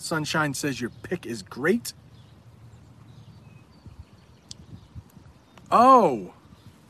[0.00, 1.92] Sunshine says your pick is great.
[5.70, 6.32] Oh,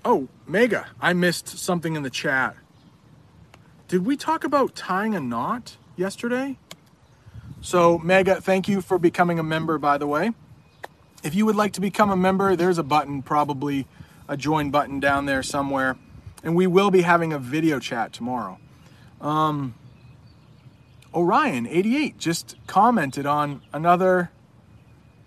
[0.05, 2.57] oh, Mega, I missed something in the chat.
[3.89, 6.59] Did we talk about tying a knot yesterday?
[7.61, 10.33] So, Mega, thank you for becoming a member, by the way.
[11.25, 13.87] If you would like to become a member, there's a button, probably
[14.29, 15.97] a join button down there somewhere.
[16.45, 18.59] And we will be having a video chat tomorrow.
[19.21, 19.75] Um,
[21.15, 24.31] Orion88 just commented on another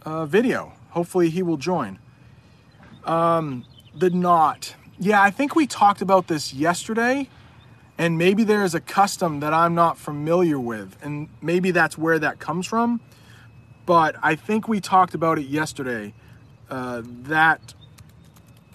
[0.04, 0.74] uh, video.
[0.90, 2.00] Hopefully, he will join.
[3.04, 3.66] Um,
[3.96, 4.76] the knot.
[5.00, 7.30] Yeah, I think we talked about this yesterday,
[7.98, 12.20] and maybe there is a custom that I'm not familiar with, and maybe that's where
[12.20, 13.02] that comes from.
[13.86, 16.14] But I think we talked about it yesterday.
[16.70, 17.74] Uh, that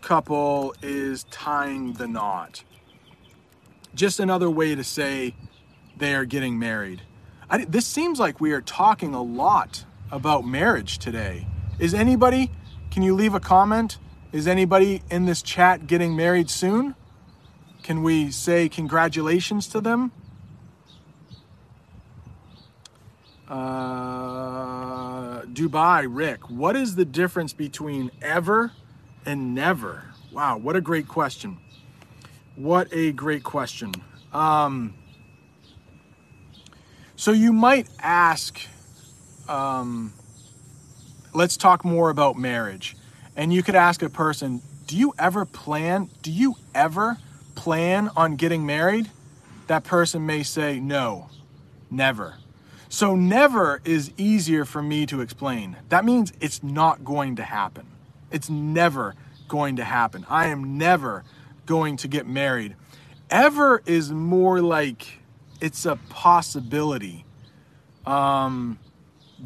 [0.03, 2.65] couple is tying the knot.
[3.95, 5.35] Just another way to say
[5.97, 7.02] they are getting married.
[7.48, 11.47] I, this seems like we are talking a lot about marriage today.
[11.78, 12.50] Is anybody,
[12.91, 13.98] can you leave a comment?
[14.33, 16.94] Is anybody in this chat getting married soon?
[17.83, 20.12] Can we say congratulations to them?
[23.48, 28.72] Uh, Dubai, Rick, what is the difference between ever
[29.24, 30.06] and never?
[30.33, 31.58] Wow, what a great question.
[32.56, 33.92] What a great question.
[34.33, 34.94] Um,
[37.17, 38.61] so you might ask,
[39.48, 40.12] um,
[41.34, 42.97] let's talk more about marriage.
[43.34, 47.18] And you could ask a person, do you ever plan, do you ever
[47.55, 49.11] plan on getting married?
[49.67, 51.29] That person may say, no,
[51.91, 52.36] never.
[52.89, 55.77] So never is easier for me to explain.
[55.89, 57.86] That means it's not going to happen.
[58.30, 59.14] It's never
[59.48, 60.24] going to happen.
[60.29, 61.24] I am never
[61.67, 62.77] going to get married.
[63.29, 65.18] Ever is more like
[65.61, 67.24] it's a possibility.
[68.05, 68.78] Um,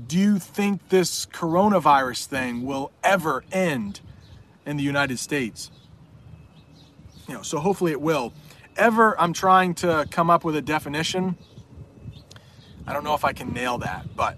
[0.07, 4.01] do you think this coronavirus thing will ever end
[4.67, 5.71] in the United States?
[7.29, 8.33] You know, so hopefully it will.
[8.77, 11.37] Ever, I'm trying to come up with a definition.
[12.87, 14.37] I don't know if I can nail that, but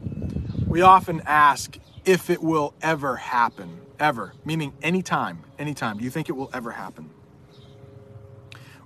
[0.66, 3.80] we often ask if it will ever happen.
[3.98, 5.98] Ever, meaning anytime, anytime.
[5.98, 7.10] Do you think it will ever happen?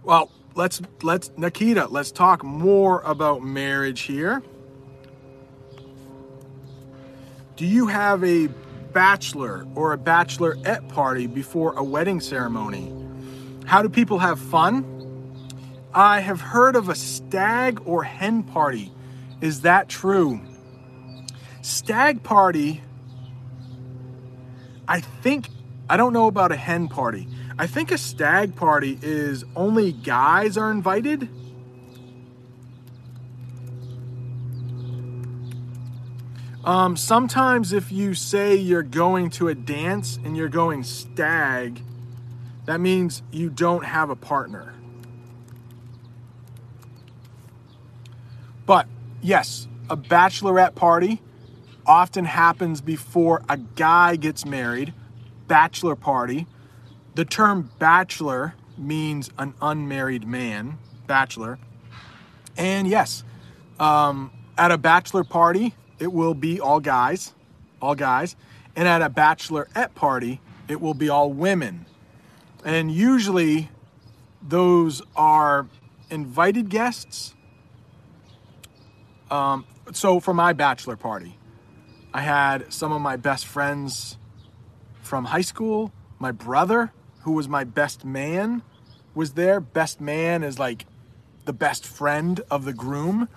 [0.02, 4.42] Well, let's let's Nikita, let's talk more about marriage here.
[7.56, 8.48] Do you have a
[8.92, 12.92] bachelor or a bachelorette party before a wedding ceremony?
[13.66, 14.92] How do people have fun?
[15.94, 18.92] I have heard of a stag or hen party.
[19.40, 20.40] Is that true?
[21.62, 22.82] Stag party,
[24.86, 25.48] I think,
[25.88, 27.28] I don't know about a hen party.
[27.58, 31.28] I think a stag party is only guys are invited.
[36.64, 41.80] Um, sometimes, if you say you're going to a dance and you're going stag,
[42.66, 44.74] that means you don't have a partner.
[48.66, 48.88] But
[49.22, 51.22] yes, a bachelorette party
[51.86, 54.92] often happens before a guy gets married,
[55.46, 56.48] bachelor party.
[57.16, 61.58] The term bachelor means an unmarried man, bachelor.
[62.58, 63.24] And yes,
[63.80, 67.32] um, at a bachelor party, it will be all guys,
[67.80, 68.36] all guys.
[68.76, 71.86] And at a bachelorette party, it will be all women.
[72.66, 73.70] And usually
[74.42, 75.68] those are
[76.10, 77.34] invited guests.
[79.30, 81.38] Um, so for my bachelor party,
[82.12, 84.18] I had some of my best friends
[85.00, 86.92] from high school, my brother
[87.26, 88.62] who was my best man,
[89.12, 89.58] was there.
[89.58, 90.86] Best man is like
[91.44, 93.28] the best friend of the groom.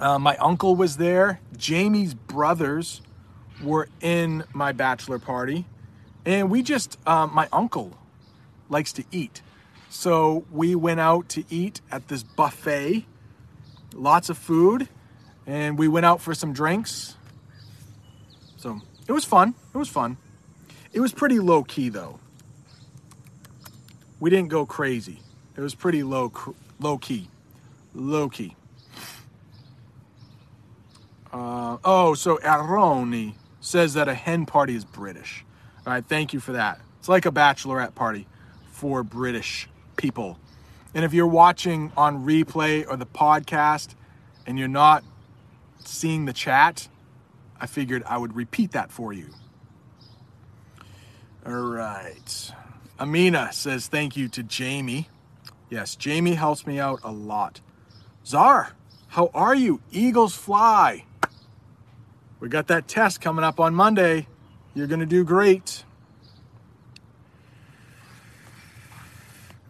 [0.00, 1.38] Uh, my uncle was there.
[1.56, 3.00] Jamie's brothers
[3.62, 5.66] were in my bachelor party.
[6.26, 7.96] And we just, um, my uncle
[8.68, 9.40] likes to eat.
[9.88, 13.06] So we went out to eat at this buffet,
[13.94, 14.88] lots of food,
[15.46, 17.14] and we went out for some drinks.
[18.56, 19.54] So it was fun.
[19.72, 20.16] It was fun.
[20.92, 22.18] It was pretty low key though
[24.20, 25.20] we didn't go crazy.
[25.56, 26.32] It was pretty low,
[26.80, 27.28] low key,
[27.94, 28.54] low key.
[31.32, 35.44] Uh, oh, so Aroni says that a hen party is British.
[35.86, 36.80] All right, thank you for that.
[36.98, 38.26] It's like a bachelorette party
[38.70, 40.38] for British people.
[40.94, 43.94] And if you're watching on replay or the podcast
[44.46, 45.04] and you're not
[45.84, 46.88] seeing the chat,
[47.60, 49.28] I figured I would repeat that for you.
[51.44, 52.52] All right.
[53.00, 55.08] Amina says thank you to Jamie.
[55.70, 57.60] Yes, Jamie helps me out a lot.
[58.26, 58.72] Czar,
[59.08, 59.80] how are you?
[59.90, 61.04] Eagles fly.
[62.40, 64.26] We got that test coming up on Monday.
[64.74, 65.84] You're going to do great.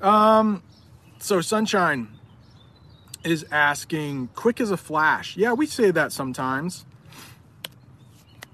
[0.00, 0.62] Um,
[1.18, 2.08] so Sunshine
[3.24, 5.36] is asking, quick as a flash.
[5.36, 6.86] Yeah, we say that sometimes.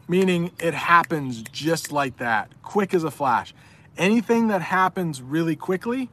[0.09, 3.55] Meaning it happens just like that, quick as a flash.
[3.97, 6.11] Anything that happens really quickly,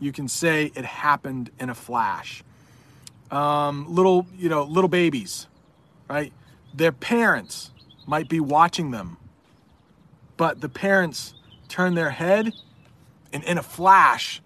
[0.00, 2.42] you can say it happened in a flash.
[3.30, 5.46] Um, little, you know, little babies,
[6.08, 6.32] right?
[6.74, 7.70] Their parents
[8.06, 9.16] might be watching them,
[10.36, 11.34] but the parents
[11.68, 12.52] turn their head,
[13.32, 14.42] and in a flash,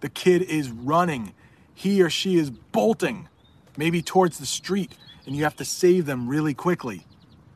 [0.00, 1.32] the kid is running.
[1.74, 3.28] He or she is bolting,
[3.76, 4.92] maybe towards the street,
[5.24, 7.06] and you have to save them really quickly,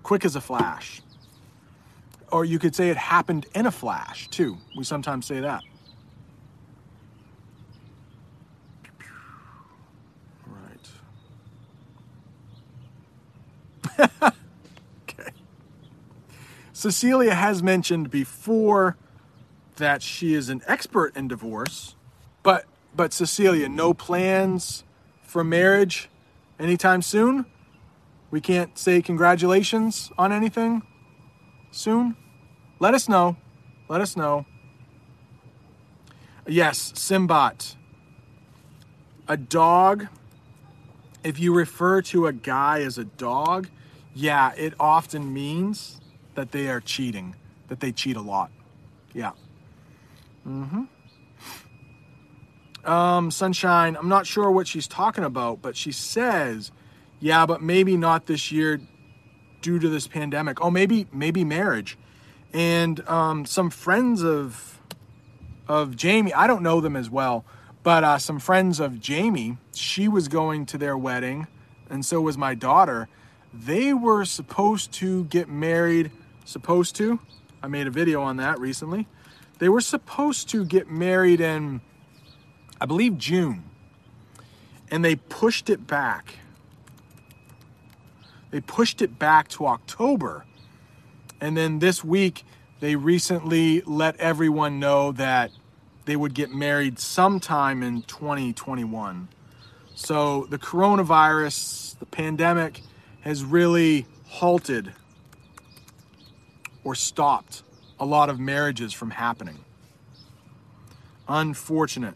[0.04, 1.01] quick as a flash.
[2.32, 4.58] Or you could say it happened in a flash, too.
[4.76, 5.62] We sometimes say that.
[14.00, 14.10] Right.
[15.02, 15.30] okay.
[16.72, 18.96] Cecilia has mentioned before
[19.76, 21.94] that she is an expert in divorce
[22.42, 22.64] but
[22.94, 24.84] but Cecilia, no plans
[25.22, 26.10] for marriage
[26.58, 27.46] anytime soon?
[28.30, 30.82] We can't say congratulations on anything
[31.70, 32.16] soon?
[32.82, 33.36] Let us know.
[33.88, 34.44] Let us know.
[36.48, 37.76] Yes, Simbot.
[39.28, 40.08] A dog,
[41.22, 43.68] if you refer to a guy as a dog,
[44.14, 46.00] yeah, it often means
[46.34, 47.36] that they are cheating,
[47.68, 48.50] that they cheat a lot.
[49.14, 49.30] Yeah.
[50.44, 50.82] Mm hmm.
[52.90, 56.72] Um, Sunshine, I'm not sure what she's talking about, but she says,
[57.20, 58.80] yeah, but maybe not this year
[59.60, 60.60] due to this pandemic.
[60.60, 61.96] Oh, maybe maybe marriage.
[62.52, 64.78] And um, some friends of
[65.68, 67.44] of Jamie, I don't know them as well,
[67.82, 71.46] but uh, some friends of Jamie, she was going to their wedding,
[71.88, 73.08] and so was my daughter.
[73.54, 76.10] They were supposed to get married,
[76.44, 77.20] supposed to.
[77.62, 79.06] I made a video on that recently.
[79.60, 81.80] They were supposed to get married in
[82.82, 83.62] I believe June.
[84.90, 86.40] And they pushed it back.
[88.50, 90.44] They pushed it back to October.
[91.42, 92.44] And then this week,
[92.78, 95.50] they recently let everyone know that
[96.04, 99.28] they would get married sometime in 2021.
[99.96, 102.82] So the coronavirus, the pandemic,
[103.22, 104.92] has really halted
[106.84, 107.64] or stopped
[107.98, 109.64] a lot of marriages from happening.
[111.26, 112.14] Unfortunate.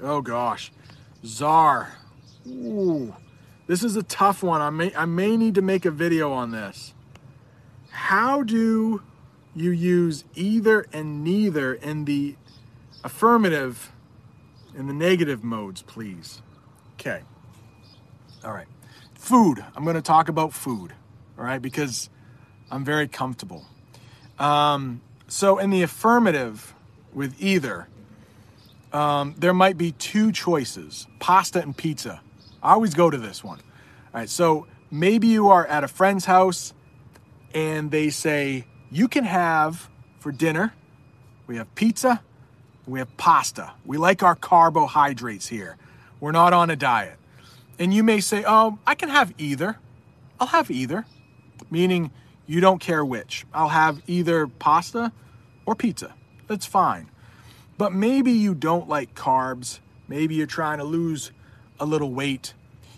[0.00, 0.70] Oh gosh.
[1.24, 1.98] Czar.
[2.46, 3.12] Ooh.
[3.66, 4.60] This is a tough one.
[4.60, 6.94] I may I may need to make a video on this.
[7.90, 9.02] How do
[9.54, 12.36] you use either and neither in the
[13.02, 13.92] affirmative
[14.76, 16.42] in the negative modes, please?
[16.94, 17.22] Okay.
[18.44, 18.68] All right.
[19.14, 19.64] Food.
[19.74, 20.92] I'm going to talk about food,
[21.38, 22.10] all right, because
[22.70, 23.64] I'm very comfortable.
[24.38, 26.74] Um, so, in the affirmative
[27.12, 27.88] with either,
[28.92, 32.20] um, there might be two choices pasta and pizza.
[32.62, 33.60] I always go to this one.
[34.16, 36.72] All right, so maybe you are at a friend's house
[37.52, 40.72] and they say, you can have for dinner,
[41.46, 42.22] we have pizza,
[42.86, 43.74] we have pasta.
[43.84, 45.76] We like our carbohydrates here.
[46.18, 47.18] We're not on a diet.
[47.78, 49.76] And you may say, oh, I can have either.
[50.40, 51.04] I'll have either,
[51.70, 52.10] meaning
[52.46, 53.44] you don't care which.
[53.52, 55.12] I'll have either pasta
[55.66, 56.14] or pizza.
[56.46, 57.10] That's fine.
[57.76, 59.80] But maybe you don't like carbs.
[60.08, 61.32] Maybe you're trying to lose
[61.78, 62.54] a little weight.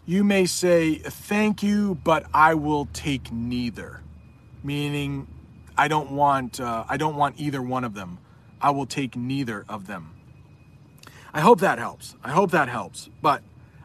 [0.08, 4.00] You may say, Thank you, but I will take neither.
[4.64, 5.26] Meaning,
[5.76, 8.16] I don't want, uh, I don't want either one of them.
[8.58, 10.14] I will take neither of them.
[11.34, 12.16] I hope that helps.
[12.24, 13.10] I hope that helps.
[13.20, 13.42] But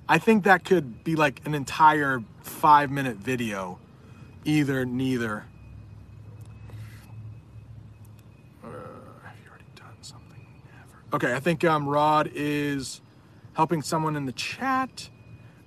[0.08, 3.80] I think that could be like an entire five minute video.
[4.46, 5.44] Either, neither.
[11.12, 13.02] Okay, I think um, Rod is
[13.56, 15.10] helping someone in the chat.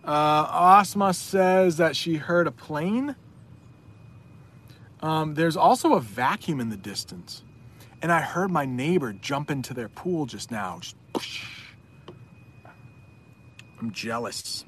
[0.06, 3.16] Uh, Asma says that she heard a plane.
[5.00, 7.42] Um, there's also a vacuum in the distance.
[8.00, 10.78] And I heard my neighbor jump into their pool just now.
[10.80, 10.96] Just
[13.80, 14.64] I'm jealous.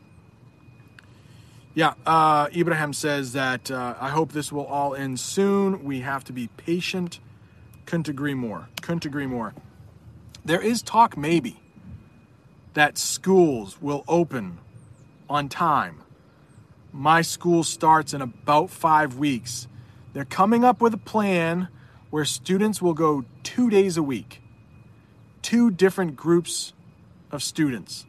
[1.74, 5.84] Yeah, uh, Ibrahim says that uh, I hope this will all end soon.
[5.84, 7.20] We have to be patient.
[7.86, 8.68] Couldn't agree more.
[8.82, 9.54] Couldn't agree more.
[10.44, 11.60] There is talk, maybe,
[12.74, 14.58] that schools will open
[15.28, 16.02] on time.
[16.92, 19.68] My school starts in about five weeks.
[20.12, 21.68] They're coming up with a plan
[22.10, 24.40] where students will go two days a week,
[25.42, 26.72] two different groups
[27.30, 28.06] of students.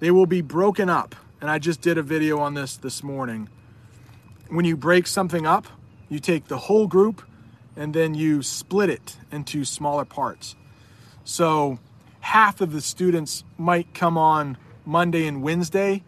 [0.00, 3.48] They will be broken up, and I just did a video on this this morning.
[4.48, 5.66] When you break something up,
[6.08, 7.22] you take the whole group
[7.76, 10.56] and then you split it into smaller parts.
[11.24, 11.78] So
[12.20, 16.02] half of the students might come on Monday and Wednesday,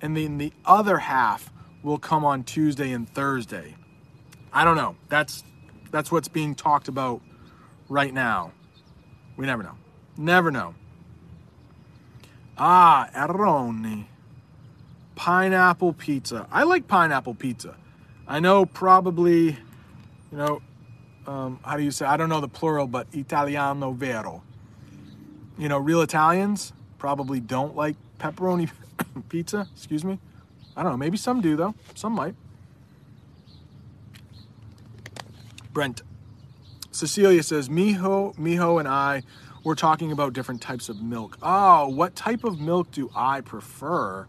[0.00, 1.52] and then the other half
[1.82, 3.76] will come on Tuesday and Thursday.
[4.52, 4.96] I don't know.
[5.08, 5.44] That's
[5.90, 7.20] that's what's being talked about
[7.88, 8.52] right now.
[9.36, 9.76] We never know.
[10.16, 10.74] Never know.
[12.56, 14.06] Ah, Aroni.
[15.14, 16.46] Pineapple pizza.
[16.50, 17.76] I like pineapple pizza.
[18.26, 19.56] I know probably, you
[20.32, 20.62] know,
[21.26, 22.06] um, how do you say?
[22.06, 24.42] I don't know the plural, but Italiano vero.
[25.56, 28.70] You know, real Italians probably don't like pepperoni
[29.28, 29.68] pizza.
[29.74, 30.18] Excuse me.
[30.76, 30.98] I don't know.
[30.98, 31.74] Maybe some do though.
[31.94, 32.34] Some might.
[35.72, 36.02] Brent.
[36.90, 39.22] Cecilia says, Miho, Miho and I
[39.62, 41.38] were talking about different types of milk.
[41.42, 44.26] Oh, what type of milk do I prefer?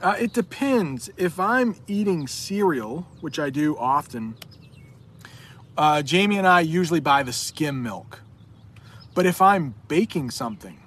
[0.00, 1.10] Uh, it depends.
[1.16, 4.36] If I'm eating cereal, which I do often,
[5.76, 8.20] uh, Jamie and I usually buy the skim milk.
[9.14, 10.78] But if I'm baking something,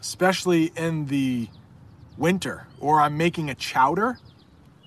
[0.00, 1.48] especially in the
[2.20, 4.18] winter, or I'm making a chowder,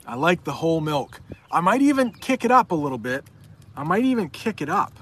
[0.08, 1.20] I like the whole milk.
[1.52, 3.26] I might even kick it up a little bit
[3.76, 4.94] I might even kick it up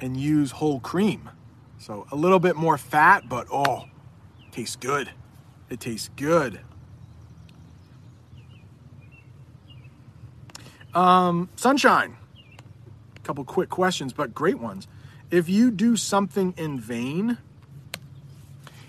[0.00, 1.30] and use whole cream.
[1.78, 3.84] So a little bit more fat, but oh,
[4.50, 5.10] tastes good.
[5.70, 6.60] It tastes good.
[10.92, 12.16] Um, sunshine.
[13.16, 14.88] A couple quick questions, but great ones.
[15.30, 17.38] If you do something in vain,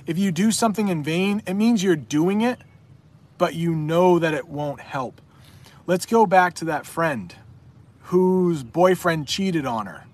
[0.08, 2.60] if you do something in vain, it means you're doing it,
[3.38, 5.22] but you know that it won't help.
[5.86, 7.36] Let's go back to that friend
[8.04, 10.06] whose boyfriend cheated on her.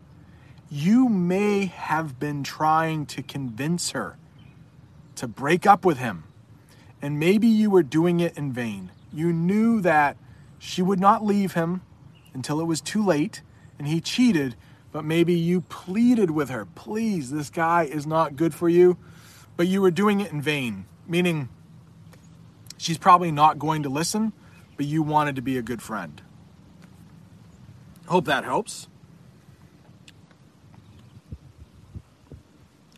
[0.70, 4.18] You may have been trying to convince her
[5.16, 6.24] to break up with him,
[7.00, 8.92] and maybe you were doing it in vain.
[9.14, 10.18] You knew that
[10.58, 11.82] she would not leave him
[12.34, 13.44] until it was too late,
[13.78, 14.56] and he cheated,
[14.92, 18.98] but maybe you pleaded with her, please, this guy is not good for you,
[19.58, 21.50] but you were doing it in vain, meaning
[22.78, 24.34] she's probably not going to listen
[24.76, 26.22] but you wanted to be a good friend.
[28.08, 28.88] Hope that helps.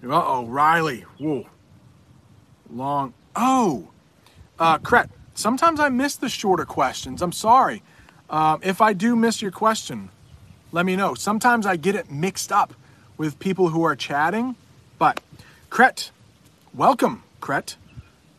[0.04, 1.06] Uh oh, Riley.
[1.18, 1.48] Whoa.
[2.72, 3.14] Long.
[3.36, 3.90] Oh,
[4.60, 5.10] uh, Cret.
[5.34, 7.22] Sometimes I miss the shorter questions.
[7.22, 7.84] I'm sorry.
[8.30, 10.10] Uh, if I do miss your question,
[10.72, 11.14] let me know.
[11.14, 12.74] Sometimes I get it mixed up
[13.18, 14.56] with people who are chatting.
[14.98, 15.20] But,
[15.70, 16.12] Cret,
[16.76, 17.78] welcome, Kret.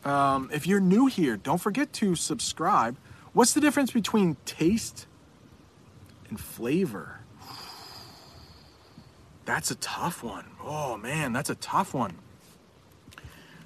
[0.05, 2.97] Um, if you're new here, don't forget to subscribe
[3.37, 5.05] What's the difference between taste
[6.27, 7.19] and flavor?
[9.45, 10.45] That's a tough one.
[10.63, 12.15] Oh man, that's a tough one.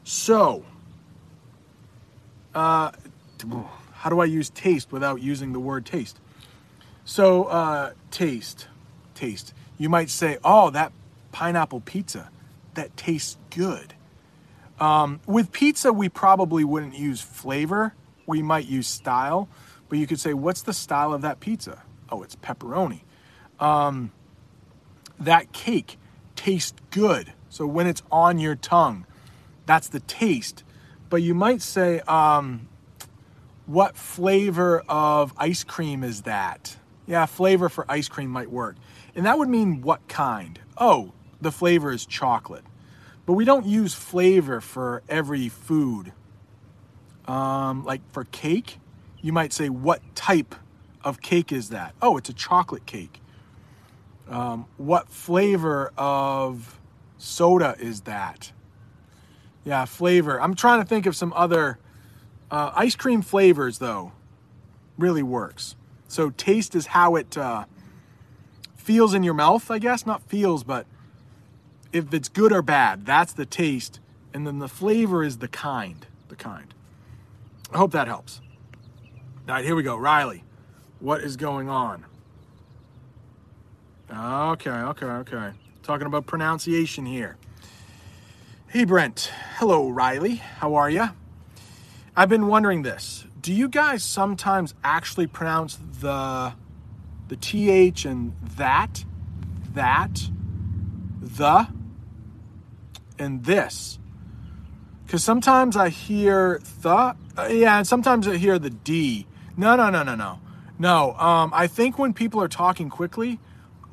[0.04, 0.66] So,
[2.54, 2.92] uh,
[3.94, 6.20] how do I use taste without using the word taste?
[7.06, 8.68] So, uh, taste,
[9.16, 9.54] taste.
[9.78, 10.92] You might say, oh, that
[11.32, 12.30] pineapple pizza,
[12.74, 13.94] that tastes good.
[14.82, 17.94] Um, with pizza, we probably wouldn't use flavor
[18.32, 19.50] we might use style,
[19.90, 21.84] but you could say, what's the style of that pizza?
[22.10, 23.02] Oh, it's pepperoni.
[23.60, 24.12] Um,
[25.20, 25.98] that cake
[26.36, 27.34] tastes good.
[27.50, 29.06] So when it's on your tongue,
[29.66, 30.64] that's the taste.
[31.10, 32.70] But you might say, um,
[33.66, 36.78] what flavor of ice cream is that?
[37.06, 38.78] Yeah, flavor for ice cream might work.
[39.14, 40.58] And that would mean what kind?
[40.78, 41.12] Oh,
[41.42, 42.64] the flavor is chocolate.
[43.32, 46.12] But we don't use flavor for every food.
[47.26, 48.78] Um, like for cake,
[49.22, 50.54] you might say, what type
[51.02, 51.96] of cake is that?
[52.02, 53.22] Oh, it's a chocolate cake.
[54.28, 56.78] Um, what flavor of
[57.20, 58.52] soda is that?
[59.64, 60.42] Yeah, flavor.
[60.42, 61.80] I'm trying to think of some other
[62.52, 64.12] uh, ice cream flavors, though,
[64.98, 65.78] really works.
[66.10, 67.64] So, taste is how it uh,
[68.76, 70.06] feels in your mouth, I guess.
[70.06, 70.86] Not feels, but
[71.94, 74.00] if it's good or bad, that's the taste.
[74.34, 76.06] And then the flavor is the kind.
[76.30, 76.74] The kind.
[77.74, 78.42] I hope that helps.
[79.48, 79.98] All right, here we go.
[79.98, 80.44] Riley,
[81.00, 82.06] what is going on?
[84.14, 85.52] Okay, okay, okay.
[85.84, 87.38] Talking about pronunciation here.
[88.68, 89.32] Hey Brent.
[89.58, 90.36] Hello Riley.
[90.36, 91.10] How are you?
[92.16, 93.26] I've been wondering this.
[93.42, 96.54] Do you guys sometimes actually pronounce the
[97.28, 99.06] the th and that
[99.74, 100.30] that
[101.22, 101.68] the
[103.22, 104.00] and this?
[105.08, 107.16] Cuz sometimes I hear the
[107.50, 109.28] yeah, and sometimes I hear the d.
[109.58, 110.40] No, no, no, no, no.
[110.80, 113.40] No, um, I think when people are talking quickly,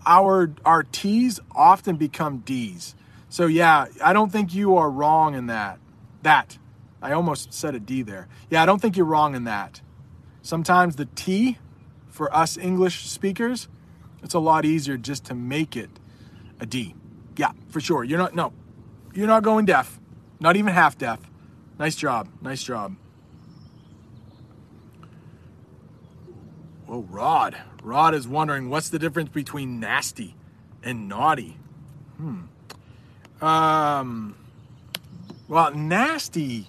[0.06, 2.94] our our T's often become D's.
[3.28, 5.78] So yeah, I don't think you are wrong in that.
[6.22, 6.58] That.
[7.00, 8.26] I almost said a D there.
[8.50, 9.82] Yeah, I don't think you're wrong in that.
[10.42, 11.58] Sometimes the T
[12.08, 13.68] for us English speakers,
[14.22, 15.90] it's a lot easier just to make it
[16.58, 16.94] a D.
[17.36, 18.02] Yeah, for sure.
[18.02, 18.52] You're not no.
[19.14, 19.98] You're not going deaf.
[20.40, 21.20] Not even half deaf.
[21.78, 22.28] Nice job.
[22.40, 22.96] Nice job.
[26.88, 27.56] Oh, Rod.
[27.82, 30.34] Rod is wondering what's the difference between nasty
[30.82, 31.56] and naughty.
[32.16, 33.44] Hmm.
[33.44, 34.34] Um.
[35.48, 36.66] Well, nasty.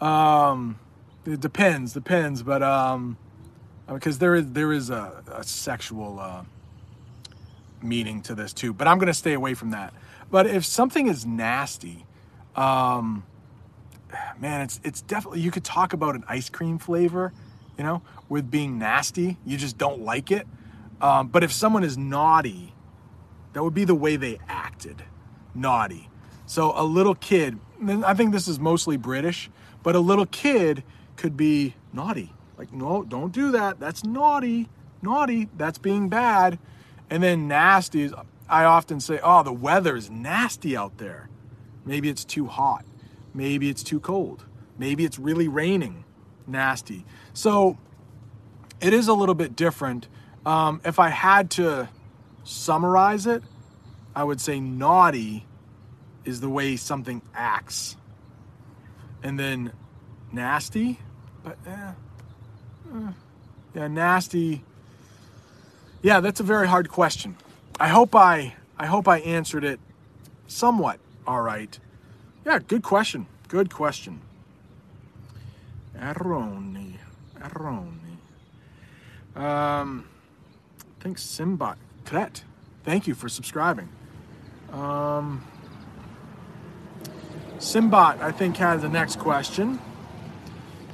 [0.00, 0.78] Um,
[1.24, 3.16] it depends, depends, but um,
[3.88, 6.42] because there is there is a, a sexual uh,
[7.82, 8.72] meaning to this too.
[8.72, 9.94] But I'm gonna stay away from that.
[10.30, 12.06] But if something is nasty,
[12.54, 13.24] um,
[14.38, 17.32] man, it's it's definitely you could talk about an ice cream flavor
[17.76, 19.36] you know, with being nasty.
[19.44, 20.46] You just don't like it.
[21.00, 22.74] Um, but if someone is naughty,
[23.52, 25.02] that would be the way they acted.
[25.54, 26.08] Naughty.
[26.46, 29.50] So a little kid, I think this is mostly British,
[29.82, 30.84] but a little kid
[31.16, 32.32] could be naughty.
[32.56, 33.78] Like, no, don't do that.
[33.78, 34.68] That's naughty.
[35.02, 35.48] Naughty.
[35.56, 36.58] That's being bad.
[37.10, 38.14] And then nasty is,
[38.48, 41.28] I often say, oh, the weather is nasty out there.
[41.84, 42.84] Maybe it's too hot.
[43.34, 44.44] Maybe it's too cold.
[44.78, 46.04] Maybe it's really raining
[46.46, 47.04] nasty.
[47.32, 47.78] So
[48.80, 50.08] it is a little bit different.
[50.44, 51.88] Um, if I had to
[52.44, 53.42] summarize it,
[54.14, 55.46] I would say naughty
[56.24, 57.96] is the way something acts.
[59.22, 59.72] And then
[60.32, 60.98] nasty,
[61.42, 61.92] but eh,
[62.94, 63.12] eh,
[63.74, 64.64] yeah, nasty.
[66.02, 67.36] Yeah, that's a very hard question.
[67.78, 69.80] I hope I I hope I answered it
[70.46, 71.78] somewhat all right.
[72.44, 73.26] Yeah, good question.
[73.48, 74.20] Good question.
[75.98, 76.94] Aroni.
[77.40, 78.16] Aroni.
[79.34, 80.08] Um,
[80.80, 81.76] I think Simbot.
[82.04, 82.42] Kret.
[82.84, 83.88] Thank you for subscribing.
[84.72, 85.44] Um,
[87.58, 89.80] Simbot, I think, has the next question.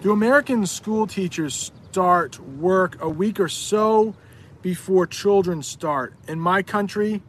[0.00, 4.14] Do American school teachers start work a week or so
[4.62, 6.14] before children start?
[6.26, 7.22] In my country,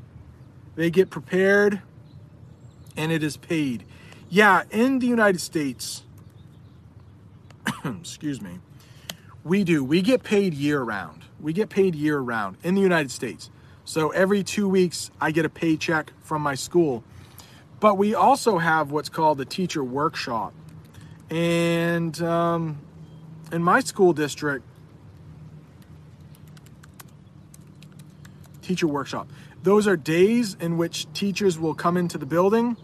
[0.76, 1.82] they get prepared
[2.96, 3.84] and it is paid.
[4.30, 6.04] Yeah, in the United States,
[7.86, 8.60] excuse me,
[9.43, 9.84] we do.
[9.84, 11.26] We get paid year round.
[11.39, 13.50] We get paid year round in the United States.
[13.86, 17.04] So every two weeks, I get a paycheck from my school.
[17.80, 20.54] But we also have what's called the teacher workshop.
[21.30, 22.80] And um,
[23.52, 24.65] in my school district,
[28.63, 29.30] teacher workshop.
[29.62, 32.76] Those are days in which teachers will come into the building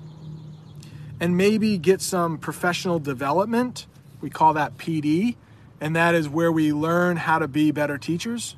[1.20, 3.88] and maybe get some professional development
[4.22, 5.36] we call that PD,
[5.80, 8.56] and that is where we learn how to be better teachers.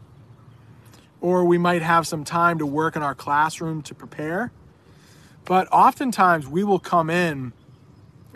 [1.19, 4.51] Or we might have some time to work in our classroom to prepare.
[5.45, 7.53] But oftentimes we will come in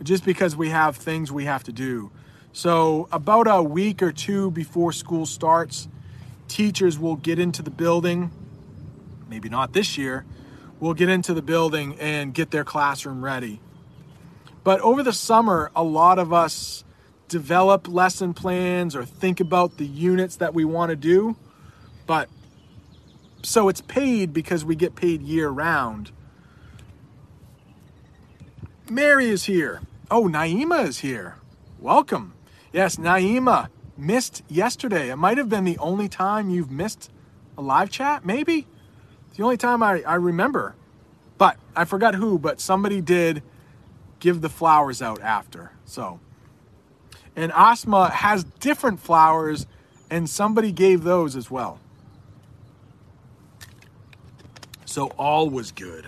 [0.04, 2.12] just because we have things we have to do.
[2.54, 5.88] So, about a week or two before school starts,
[6.48, 8.32] teachers will get into the building.
[9.36, 10.24] Maybe not this year.
[10.80, 13.60] We'll get into the building and get their classroom ready.
[14.64, 16.86] But over the summer, a lot of us
[17.28, 21.36] develop lesson plans or think about the units that we want to do.
[22.08, 22.30] But
[23.44, 26.14] so it's paid because we get paid year round.
[28.90, 29.82] Mary is here.
[30.10, 31.36] Oh, Naima is here.
[31.78, 32.36] Welcome.
[32.72, 33.68] Yes, Naima
[33.98, 35.10] missed yesterday.
[35.10, 37.12] It might have been the only time you've missed
[37.58, 38.66] a live chat, maybe.
[39.36, 40.76] The only time I, I remember.
[41.38, 43.44] But I forgot who, but somebody did
[44.20, 45.72] give the flowers out after.
[45.84, 46.20] So
[47.36, 49.68] and Asma has different flowers,
[50.10, 51.80] and somebody gave those as well.
[54.86, 56.08] So all was good.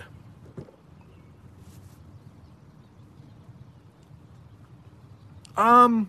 [5.56, 6.08] Um,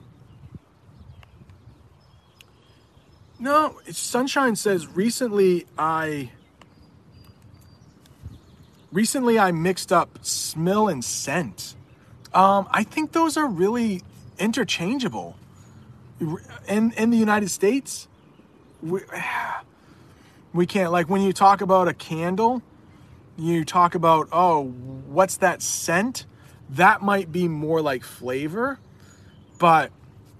[3.39, 6.31] no, Sunshine says recently I
[8.91, 11.75] recently I mixed up smell and scent.
[12.33, 14.01] Um, I think those are really
[14.37, 15.35] interchangeable.
[16.67, 18.07] In in the United States,
[18.81, 19.01] we,
[20.53, 22.61] we can't like when you talk about a candle,
[23.37, 26.25] you talk about, oh, what's that scent?
[26.69, 28.79] That might be more like flavor,
[29.57, 29.91] but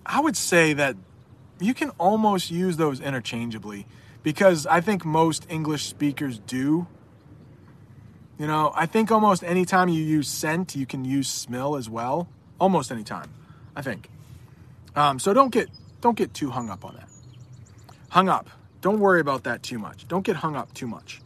[0.06, 0.96] I would say that
[1.60, 3.88] you can almost use those interchangeably
[4.24, 6.88] because I think most English speakers do.
[8.40, 12.30] You know, I think almost anytime you use scent, you can use smell as well.
[12.58, 13.32] Almost anytime,
[13.76, 14.10] I think.
[14.96, 15.70] Um, so don't get
[16.02, 17.10] don't get too hung up on that.
[18.10, 18.50] Hung up.
[18.82, 20.08] Don't worry about that too much.
[20.08, 21.22] Don't get hung up too much.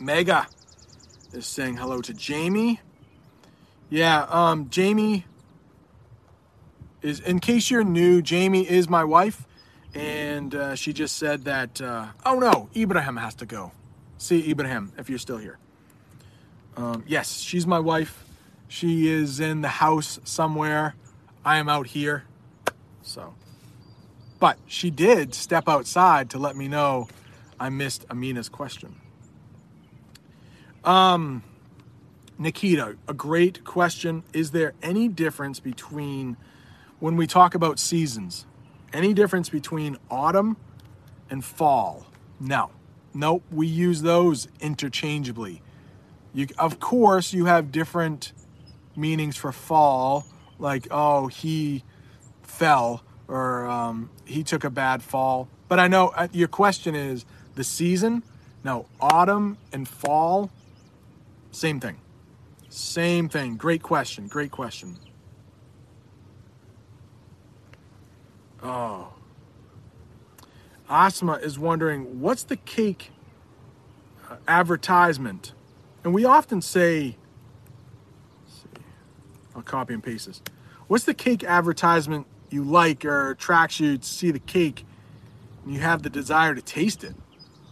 [0.00, 0.46] Mega
[1.34, 2.80] is saying hello to Jamie.
[3.90, 5.26] Yeah, um, Jamie
[7.02, 9.46] is, in case you're new, Jamie is my wife,
[9.94, 13.72] and uh, she just said that, uh, oh no, Ibrahim has to go.
[14.18, 15.58] See Ibrahim if you're still here.
[16.76, 18.24] Um, yes, she's my wife.
[18.68, 20.94] She is in the house somewhere.
[21.44, 22.24] I am out here.
[23.02, 23.34] So,
[24.40, 27.08] but she did step outside to let me know
[27.58, 28.96] I missed Amina's question.
[30.84, 31.42] Um,
[32.38, 34.22] Nikita, a great question.
[34.32, 36.36] Is there any difference between
[36.98, 38.46] when we talk about seasons?
[38.92, 40.56] Any difference between autumn
[41.30, 42.06] and fall?
[42.38, 42.70] No.
[43.14, 45.62] Nope, we use those interchangeably.
[46.36, 48.34] You, of course, you have different
[48.94, 50.26] meanings for fall,
[50.58, 51.82] like, oh, he
[52.42, 55.48] fell or um, he took a bad fall.
[55.66, 58.22] But I know uh, your question is the season.
[58.62, 60.50] No, autumn and fall,
[61.52, 61.96] same thing.
[62.68, 63.56] Same thing.
[63.56, 64.28] Great question.
[64.28, 64.98] Great question.
[68.62, 69.14] Oh.
[70.86, 73.10] Asma is wondering what's the cake
[74.30, 75.54] uh, advertisement?
[76.06, 77.16] And we often say,
[79.56, 80.40] I'll copy and paste this.
[80.86, 84.86] What's the cake advertisement you like or attracts you to see the cake
[85.64, 87.16] and you have the desire to taste it?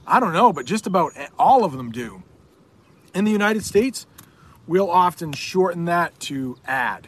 [0.05, 2.25] I don't know, but just about all of them do.
[3.15, 4.05] In the United States,
[4.67, 7.07] we'll often shorten that to ad.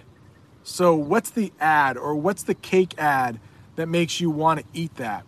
[0.62, 3.40] So, what's the ad or what's the cake ad
[3.74, 5.24] that makes you want to eat that?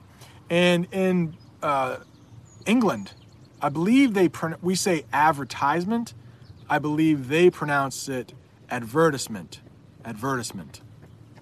[0.48, 1.96] And in uh,
[2.66, 3.14] England,
[3.60, 6.14] I believe they pron- we say advertisement.
[6.68, 8.34] I believe they pronounce it
[8.70, 9.60] advertisement.
[10.04, 10.80] Advertisement.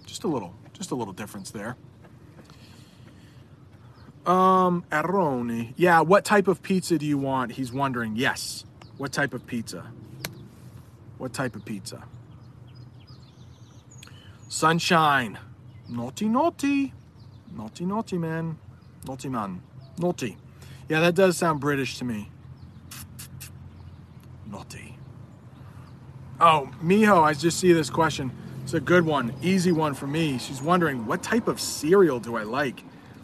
[0.07, 1.77] Just a little, just a little difference there.
[4.25, 5.73] Um, Aroni.
[5.77, 7.53] Yeah, what type of pizza do you want?
[7.53, 8.17] He's wondering.
[8.17, 8.65] Yes.
[8.97, 9.87] What type of pizza?
[11.19, 12.05] What type of pizza?
[14.49, 15.39] Sunshine.
[15.89, 16.93] Naughty, naughty.
[17.55, 18.59] Naughty, naughty, man.
[19.07, 19.63] Naughty, man.
[19.99, 20.37] Naughty.
[20.89, 22.31] Yeah, that does sound British to me.
[24.51, 24.97] Naughty.
[26.41, 28.31] Oh, Miho, I just see this question.
[28.63, 30.39] It's a good one, easy one for me.
[30.39, 32.83] She's wondering, what type of cereal do I like?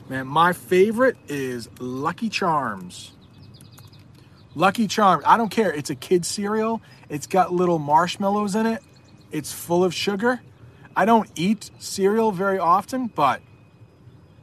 [0.09, 3.12] Man, my favorite is Lucky Charms.
[4.55, 5.25] Lucky Charms.
[5.27, 5.72] I don't care.
[5.72, 6.83] It's a kid cereal.
[7.09, 8.83] It's got little marshmallows in it.
[9.31, 10.40] It's full of sugar.
[10.94, 13.40] I don't eat cereal very often, but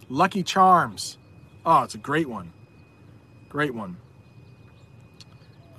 [0.08, 1.18] Lucky Charms.
[1.66, 2.54] Oh, it's a great one.
[3.50, 3.98] Great one.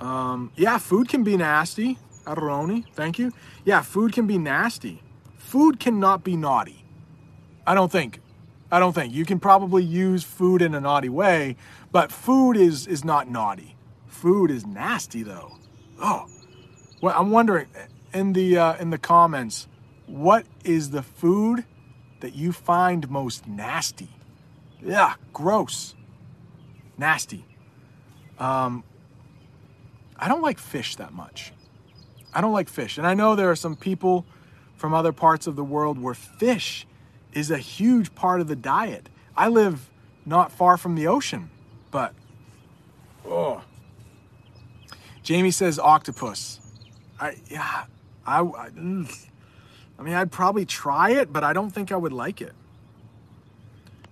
[0.01, 1.99] Um, yeah, food can be nasty.
[2.25, 3.33] Aroni, thank you.
[3.65, 5.03] Yeah, food can be nasty.
[5.37, 6.85] Food cannot be naughty.
[7.67, 8.21] I don't think.
[8.73, 9.13] I don't think.
[9.13, 11.57] You can probably use food in a naughty way,
[11.91, 13.77] but food is is not naughty.
[14.07, 15.57] Food is nasty though.
[16.01, 16.27] Oh.
[17.01, 17.69] Well, I'm wondering
[18.13, 19.67] in the uh, in the comments,
[20.07, 21.65] what is the food
[22.21, 24.11] that you find most nasty?
[24.83, 25.95] Yeah, gross.
[26.97, 27.45] Nasty.
[28.41, 28.83] Um,
[30.19, 31.53] I don't like fish that much.
[32.35, 32.99] I don't like fish.
[32.99, 34.27] And I know there are some people
[34.77, 36.87] from other parts of the world where fish
[37.33, 39.09] is a huge part of the diet.
[39.37, 39.91] I live
[40.25, 41.51] not far from the ocean,
[41.91, 42.15] but
[43.27, 43.63] oh.
[45.23, 46.61] Jamie says octopus.
[47.21, 47.85] I yeah,
[48.27, 48.71] I, I
[49.99, 52.53] I mean I'd probably try it, but I don't think I would like it.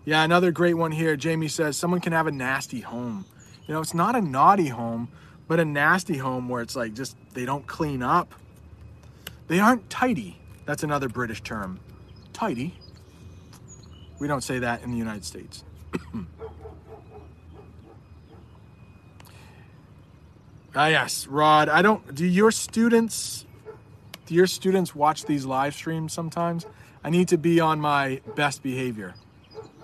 [0.05, 1.17] Yeah, another great one here.
[1.17, 3.25] Jamie says someone can have a nasty home.
[3.69, 5.09] You know, it's not a naughty home,
[5.47, 8.35] but a nasty home where it's like just they don't clean up.
[9.47, 10.41] They aren't tidy.
[10.65, 11.79] That's another British term.
[12.33, 12.75] Tidy.
[14.19, 15.65] We don't say that in the United States.
[20.75, 21.69] ah yes, Rod.
[21.69, 23.45] I don't do your students
[24.25, 26.67] do your students watch these live streams sometimes?
[27.03, 29.15] I need to be on my best behavior.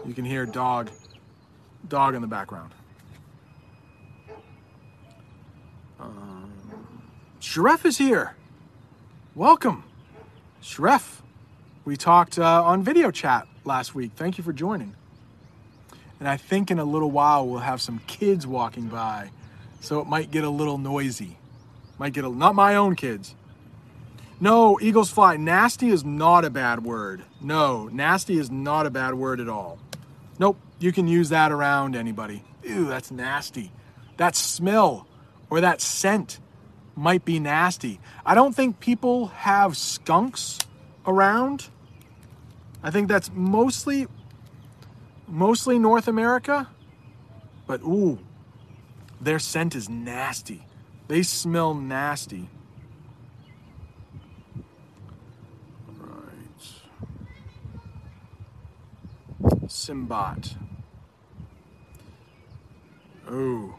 [0.07, 0.91] You can hear dog
[1.87, 2.73] dog in the background.
[6.05, 6.53] Um,
[7.41, 8.37] Shref is here.
[9.35, 9.85] Welcome.
[10.63, 11.21] Shref,
[11.85, 14.13] we talked uh, on video chat last week.
[14.17, 14.95] Thank you for joining.
[16.21, 19.31] And I think in a little while we'll have some kids walking by,
[19.81, 21.39] so it might get a little noisy.
[21.99, 23.35] Might get a, not my own kids.
[24.41, 25.37] No, eagles fly.
[25.37, 27.23] Nasty is not a bad word.
[27.41, 29.79] No, nasty is not a bad word at all.
[30.39, 32.43] Nope, you can use that around anybody.
[32.63, 33.71] Ew, that's nasty.
[34.17, 35.07] That smell
[35.51, 36.41] or that scent
[36.97, 38.01] might be nasty.
[38.25, 40.59] I don't think people have skunks
[41.07, 41.69] around.
[42.83, 44.07] I think that's mostly
[45.27, 46.69] mostly North America.
[47.67, 48.19] But ooh,
[49.21, 50.67] their scent is nasty.
[51.09, 52.49] They smell nasty.
[55.99, 56.63] Right.
[59.67, 60.57] Simbot.
[63.29, 63.75] Oh.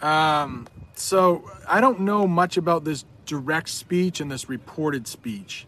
[0.00, 5.66] Um, so I don't know much about this direct speech and this reported speech.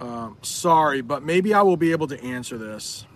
[0.00, 3.06] Um, sorry, but maybe I will be able to answer this.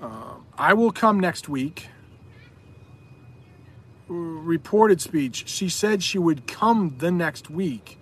[0.00, 1.88] Um, I will come next week.
[4.08, 5.48] Reported speech.
[5.48, 7.98] She said she would come the next week.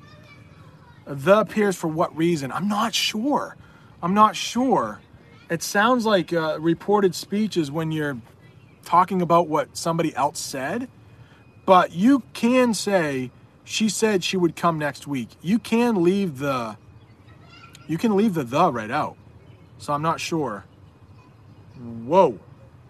[1.06, 2.50] The appears for what reason?
[2.50, 3.56] I'm not sure.
[4.02, 5.00] I'm not sure.
[5.50, 8.18] It sounds like uh, reported speech is when you're
[8.84, 10.88] talking about what somebody else said,
[11.66, 13.32] but you can say
[13.64, 15.30] she said she would come next week.
[15.42, 16.76] You can leave the
[17.88, 19.16] you can leave the the right out.
[19.78, 20.64] So I'm not sure.
[22.04, 22.38] Whoa,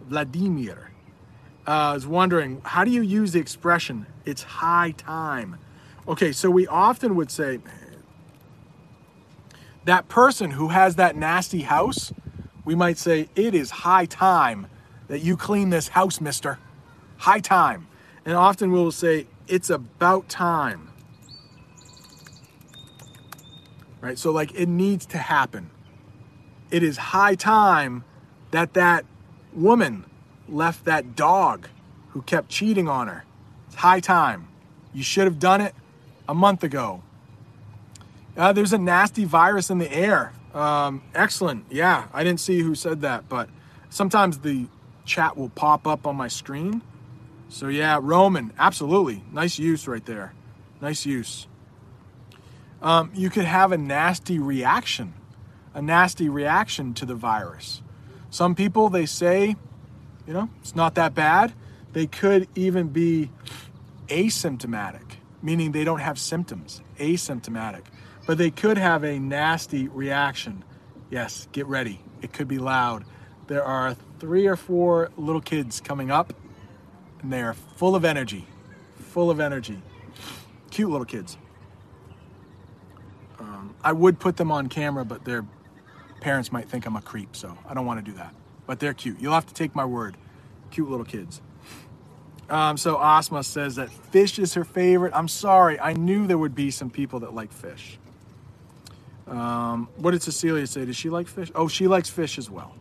[0.03, 0.91] Vladimir.
[1.67, 5.57] Uh, I was wondering, how do you use the expression, it's high time?
[6.09, 7.61] Okay, so we often would say,
[9.85, 12.13] that person who has that nasty house,
[12.71, 14.69] we might say, it is high time
[15.09, 16.61] that you clean this house, mister.
[17.17, 17.89] High time.
[18.25, 20.89] And often we'll say, it's about time.
[24.01, 24.17] Right?
[24.17, 25.73] So, like, it needs to happen.
[26.71, 28.05] It is high time
[28.53, 29.05] that that
[29.53, 30.05] woman
[30.49, 31.67] left that dog
[32.11, 33.25] who kept cheating on her.
[33.67, 34.47] It's high time.
[34.95, 35.75] You should have done it
[36.29, 37.03] a month ago.
[38.37, 40.35] Uh, there's a nasty virus in the air.
[40.55, 41.67] Um, excellent.
[41.71, 43.49] Yeah, I didn't see who said that, but
[43.89, 44.67] sometimes the
[45.05, 46.83] chat will pop up on my screen.
[47.49, 49.25] So, yeah, Roman, absolutely.
[49.33, 50.33] Nice use right there.
[50.81, 51.47] Nice use.
[52.83, 55.15] Um, you could have a nasty reaction,
[55.75, 57.83] a nasty reaction to the virus.
[58.31, 59.57] Some people, they say,
[60.27, 61.53] you know, it's not that bad.
[61.93, 63.31] They could even be
[64.07, 67.83] asymptomatic, meaning they don't have symptoms, asymptomatic.
[68.27, 70.65] But they could have a nasty reaction.
[71.11, 72.01] Yes, get ready.
[72.23, 73.05] It could be loud.
[73.47, 76.33] There are three or four little kids coming up,
[77.23, 78.47] and they are full of energy.
[78.97, 79.83] Full of energy.
[80.71, 81.37] Cute little kids.
[83.41, 85.45] Um, I would put them on camera, but their
[86.21, 88.35] parents might think I'm a creep, so I don't want to do that.
[88.67, 89.21] But they're cute.
[89.21, 90.17] You'll have to take my word.
[90.71, 91.41] Cute little kids.
[92.51, 95.13] Um, so Asma says that fish is her favorite.
[95.15, 95.79] I'm sorry.
[95.79, 97.99] I knew there would be some people that like fish.
[99.31, 100.85] Um, what did Cecilia say?
[100.85, 101.51] Does she like fish?
[101.55, 102.75] Oh, she likes fish as well.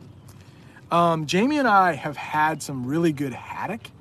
[0.91, 3.91] Um, Jamie and I have had some really good haddock,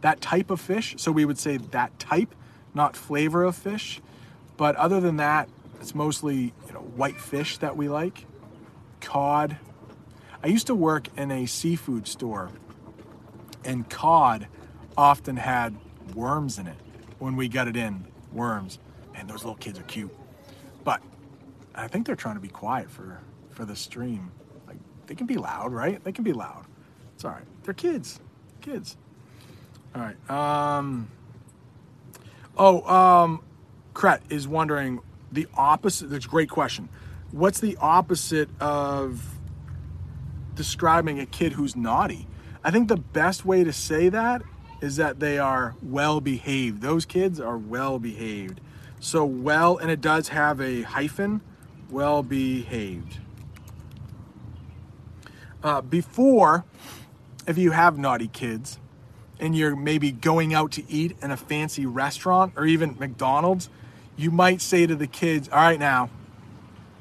[0.00, 0.96] that type of fish.
[0.98, 2.34] So we would say that type,
[2.74, 4.00] not flavor of fish.
[4.56, 5.48] But other than that,
[5.80, 8.26] it's mostly you know white fish that we like,
[9.00, 9.56] cod.
[10.42, 12.50] I used to work in a seafood store,
[13.64, 14.48] and cod
[14.96, 15.76] often had
[16.14, 16.76] worms in it
[17.20, 18.06] when we got it in.
[18.32, 18.78] Worms,
[19.14, 20.14] and those little kids are cute.
[20.84, 21.02] But
[21.74, 24.30] I think they're trying to be quiet for for the stream.
[24.66, 26.02] Like they can be loud, right?
[26.02, 26.64] They can be loud.
[27.14, 27.44] It's all right.
[27.64, 28.20] They're kids.
[28.60, 28.96] Kids.
[29.94, 30.30] All right.
[30.30, 31.10] Um.
[32.56, 33.42] Oh, um,
[33.94, 36.10] Kret is wondering the opposite.
[36.10, 36.88] That's a great question.
[37.30, 39.38] What's the opposite of
[40.54, 42.26] describing a kid who's naughty?
[42.62, 44.42] I think the best way to say that
[44.82, 46.82] is that they are well behaved.
[46.82, 48.60] Those kids are well behaved.
[49.00, 51.40] So well, and it does have a hyphen
[51.92, 53.18] well behaved.
[55.62, 56.64] Uh, before,
[57.46, 58.78] if you have naughty kids
[59.38, 63.68] and you're maybe going out to eat in a fancy restaurant or even McDonald's,
[64.16, 66.10] you might say to the kids, All right, now,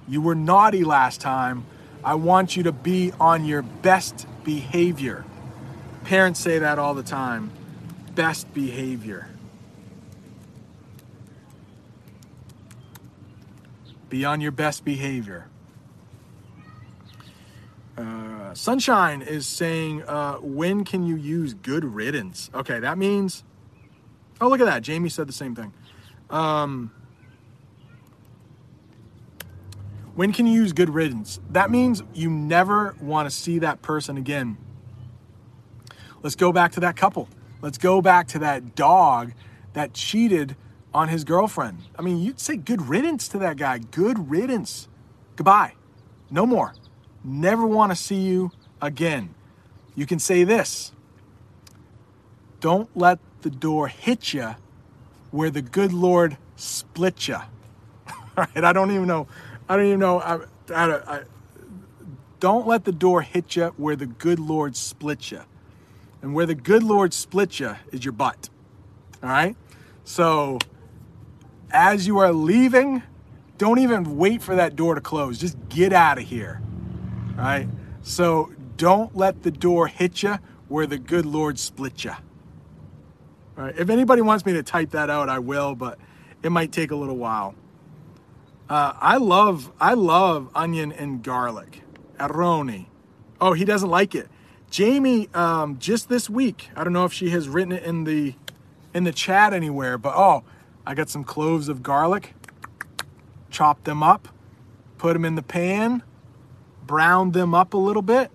[0.08, 1.66] you were naughty last time.
[2.04, 5.24] I want you to be on your best behavior.
[6.04, 7.52] Parents say that all the time
[8.16, 9.31] best behavior.
[14.12, 15.47] Be on your best behavior.
[17.97, 22.50] Uh, Sunshine is saying, uh, when can you use good riddance?
[22.54, 23.45] Okay, that means.
[24.41, 24.82] Oh, look at that.
[24.82, 25.71] Jamie said the same thing.
[26.30, 26.91] Um,
[30.13, 31.39] when can you use good riddance?
[31.50, 34.58] That means you never want to see that person again.
[36.21, 37.30] Let's go back to that couple.
[37.62, 39.32] Let's go back to that dog
[39.71, 40.58] that cheated
[40.94, 41.80] on his girlfriend.
[41.98, 43.80] I mean, you'd say good riddance to that guy.
[43.80, 44.88] Good riddance.
[45.36, 45.74] Goodbye.
[46.30, 46.74] No more.
[47.24, 48.52] Never want to see you
[48.82, 49.34] again.
[49.96, 50.92] You can say this
[52.60, 54.56] Don't let the door hit you
[55.32, 57.36] where the good Lord split you.
[58.38, 59.28] All right, I don't even know.
[59.68, 60.20] I don't even know.
[60.20, 60.40] I,
[60.74, 61.22] I, I,
[62.40, 65.42] don't let the door hit you where the good Lord split you.
[66.22, 68.50] And where the good Lord split you is your butt.
[69.24, 69.56] All right?
[70.04, 70.60] So
[71.72, 73.04] as you are leaving,
[73.58, 75.38] don't even wait for that door to close.
[75.38, 76.62] Just get out of here.
[77.38, 77.68] All right?
[78.02, 82.12] So don't let the door hit you where the good Lord split you.
[83.58, 83.78] All right?
[83.78, 86.00] If anybody wants me to type that out, I will, but
[86.44, 87.56] it might take a little while.
[88.70, 91.82] Uh, I love I love onion and garlic.
[92.18, 92.86] Aroni.
[93.42, 94.30] Oh, he doesn't like it.
[94.70, 98.36] Jamie, um, just this week, I don't know if she has written it in the
[98.94, 100.44] in the chat anywhere, but oh,
[100.86, 102.34] I got some cloves of garlic,
[103.50, 104.28] chopped them up,
[104.98, 106.04] put them in the pan,
[106.86, 108.32] browned them up a little bit.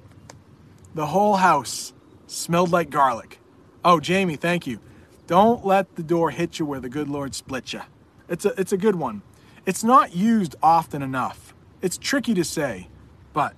[0.94, 1.92] The whole house
[2.26, 3.38] smelled like garlic.
[3.85, 4.80] Oh, Jamie, thank you.
[5.26, 7.82] Don't let the door hit you where the good Lord split you.
[8.28, 9.22] It's a, it's a good one.
[9.64, 11.54] It's not used often enough.
[11.82, 12.88] It's tricky to say,
[13.32, 13.54] but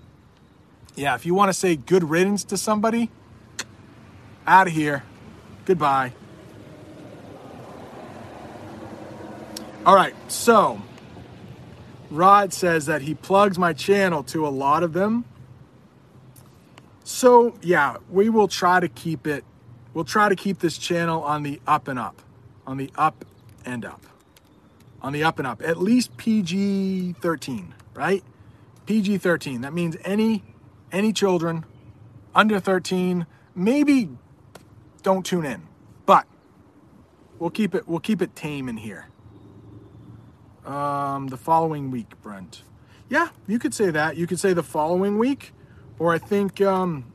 [0.96, 3.10] yeah, if you want to say good riddance to somebody,
[4.46, 5.04] out of here.
[5.66, 6.12] Goodbye.
[9.88, 10.82] All right, so
[12.10, 15.24] Rod says that he plugs my channel to a lot of them.
[17.04, 19.46] So, yeah, we will try to keep it,
[19.94, 22.20] we'll try to keep this channel on the up and up,
[22.66, 23.24] on the up
[23.64, 24.02] and up,
[25.00, 28.22] on the up and up, at least PG 13, right?
[28.84, 29.62] PG 13.
[29.62, 30.44] That means any
[30.92, 31.64] any children
[32.34, 34.10] under 13 maybe
[35.02, 35.62] don't tune in
[36.06, 36.26] but
[37.38, 39.07] we'll keep it we'll keep it tame in here
[40.68, 42.62] um, the following week brent
[43.08, 45.52] yeah you could say that you could say the following week
[45.98, 47.12] or i think um,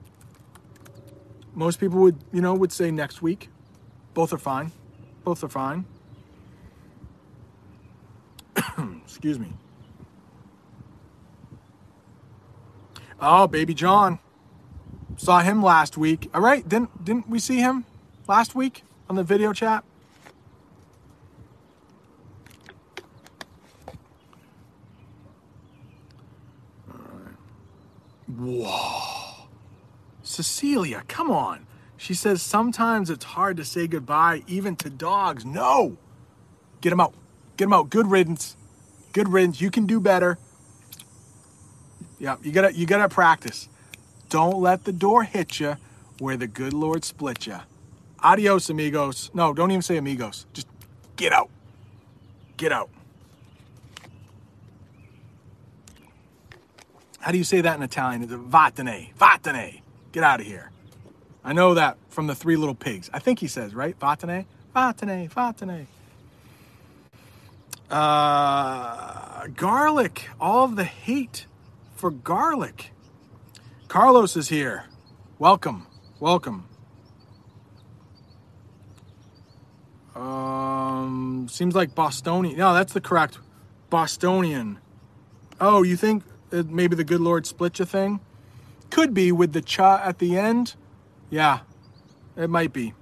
[1.54, 3.50] most people would you know would say next week
[4.14, 4.72] both are fine
[5.24, 5.86] both are fine
[9.06, 9.54] excuse me
[13.26, 14.20] Oh, baby John.
[15.16, 16.30] Saw him last week.
[16.34, 17.86] All right, didn't didn't we see him
[18.28, 19.86] last week on the video chat?
[26.90, 27.36] All right.
[28.28, 29.48] Whoa.
[31.08, 31.66] Come on.
[31.98, 35.46] She says sometimes it's hard to say goodbye even to dogs.
[35.46, 35.98] No.
[36.82, 37.14] Get him out.
[37.58, 37.90] Get him out.
[37.90, 38.58] Good riddance.
[39.14, 39.62] Good riddance.
[39.62, 40.38] You can do better.
[42.20, 43.70] Yeah, you gotta you gotta practice.
[44.30, 45.78] Don't let the door hit you
[46.20, 47.60] where the good Lord split you.
[48.20, 49.30] Adios, amigos.
[49.34, 50.48] No, don't even say amigos.
[50.54, 50.68] Just
[51.16, 51.50] get out.
[52.58, 52.90] Get out.
[57.20, 58.24] How do you say that in Italian?
[58.24, 59.14] It's vatene.
[59.16, 59.83] Vatene.
[60.14, 60.70] Get out of here.
[61.44, 63.10] I know that from the Three Little Pigs.
[63.12, 64.00] I think he says, right?
[64.00, 64.46] Vatene?
[64.76, 65.30] Vatene.
[65.30, 65.88] Vatene.
[67.90, 70.30] Uh, garlic.
[70.40, 71.48] All the hate
[71.96, 72.92] for garlic.
[73.88, 74.86] Carlos is here.
[75.40, 75.88] Welcome.
[76.20, 76.70] Welcome.
[80.16, 82.56] Um, seems like Bostonian.
[82.56, 83.40] No, that's the correct
[83.90, 84.78] Bostonian.
[85.60, 88.20] Oh, you think maybe the good Lord split you thing?
[88.94, 90.76] Could be with the cha at the end.
[91.32, 91.62] Yeah,
[92.38, 92.94] it might be.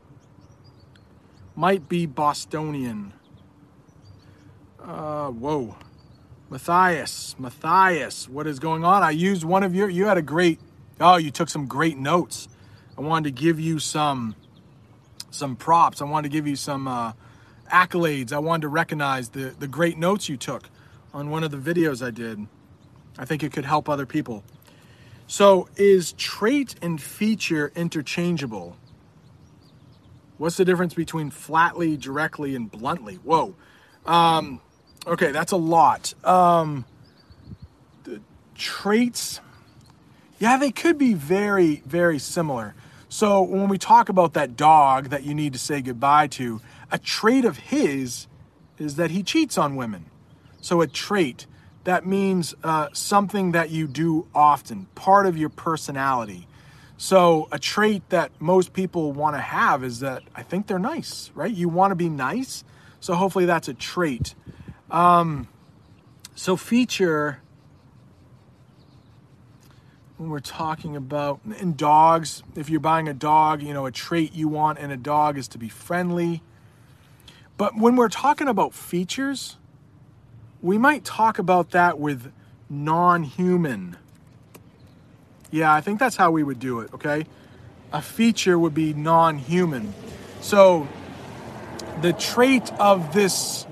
[1.53, 3.11] Might be Bostonian.
[4.81, 5.75] Uh, whoa.
[6.49, 9.03] Matthias, Matthias, what is going on?
[9.03, 10.61] I used one of your, you had a great,
[11.01, 12.47] oh, you took some great notes.
[12.97, 14.37] I wanted to give you some,
[15.29, 16.01] some props.
[16.01, 17.11] I wanted to give you some uh,
[17.69, 18.31] accolades.
[18.31, 20.69] I wanted to recognize the, the great notes you took
[21.13, 22.47] on one of the videos I did.
[23.17, 24.45] I think it could help other people.
[25.31, 28.75] So is trait and feature interchangeable?
[30.37, 33.15] What's the difference between flatly, directly, and bluntly?
[33.15, 33.55] Whoa.
[34.05, 34.59] Um,
[35.07, 36.13] Okay, that's a lot.
[36.25, 36.83] Um,
[38.03, 38.21] the
[38.55, 39.39] traits,
[40.37, 42.75] yeah, they could be very, very similar.
[43.07, 46.59] So when we talk about that dog that you need to say goodbye to,
[46.91, 48.27] a trait of his
[48.77, 50.07] is that he cheats on women.
[50.59, 51.47] So a trait,
[51.83, 56.47] that means uh, something that you do often, part of your personality.
[56.97, 61.31] So a trait that most people want to have is that I think they're nice,
[61.33, 61.51] right?
[61.51, 62.63] You want to be nice.
[62.99, 64.35] So hopefully that's a trait.
[64.91, 65.47] Um,
[66.35, 67.41] so feature.
[70.21, 74.33] when we're talking about in dogs, if you're buying a dog, you know, a trait
[74.35, 76.43] you want in a dog is to be friendly.
[77.57, 79.57] But when we're talking about features,
[80.61, 82.31] we might talk about that with
[82.69, 83.97] non human.
[85.49, 87.25] Yeah, I think that's how we would do it, okay?
[87.91, 89.93] A feature would be non human.
[90.39, 90.87] So,
[92.01, 93.65] the trait of this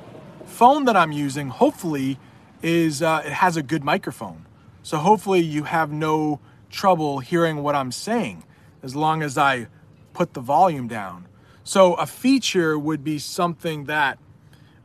[0.46, 2.20] phone that I'm using, hopefully,
[2.62, 4.46] is uh, it has a good microphone.
[4.84, 8.44] So, hopefully, you have no trouble hearing what I'm saying
[8.84, 9.68] as long as I
[10.14, 11.28] put the volume down.
[11.64, 14.18] So, a feature would be something that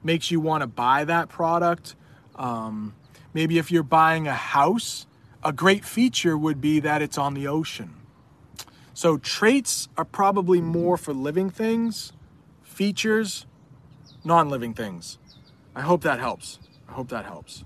[0.05, 1.97] makes you want to buy that product.
[2.37, 2.95] Um,
[3.33, 5.07] maybe if you're buying a house,
[5.43, 7.95] a great feature would be that it's on the ocean.
[8.93, 12.13] So, traits are probably more for living things,
[12.63, 13.45] features,
[14.23, 15.19] non living things.
[15.75, 16.61] I hope that helps.
[16.89, 17.65] I hope that helps.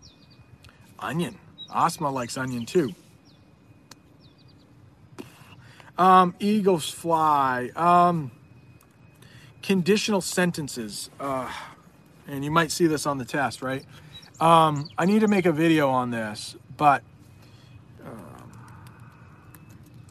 [0.99, 1.39] Onion.
[1.73, 2.95] Asma likes onion too.
[5.99, 7.71] Um, eagles fly.
[7.77, 8.31] Um,
[9.63, 11.11] conditional sentences.
[11.21, 11.53] Uh,
[12.29, 13.85] and you might see this on the test, right?
[14.39, 17.03] Um, I need to make a video on this, but
[18.05, 18.53] um,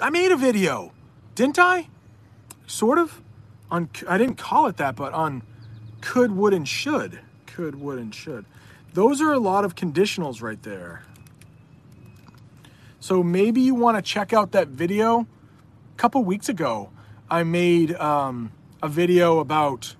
[0.01, 0.91] I made a video,
[1.35, 1.87] didn't I?
[2.65, 3.21] Sort of.
[3.69, 5.43] On I didn't call it that, but on
[6.01, 7.19] could, would, and should.
[7.45, 8.45] Could, would, and should.
[8.93, 11.03] Those are a lot of conditionals right there.
[12.99, 15.27] So maybe you want to check out that video.
[15.93, 16.89] A couple weeks ago,
[17.29, 18.51] I made um,
[18.81, 19.96] a video about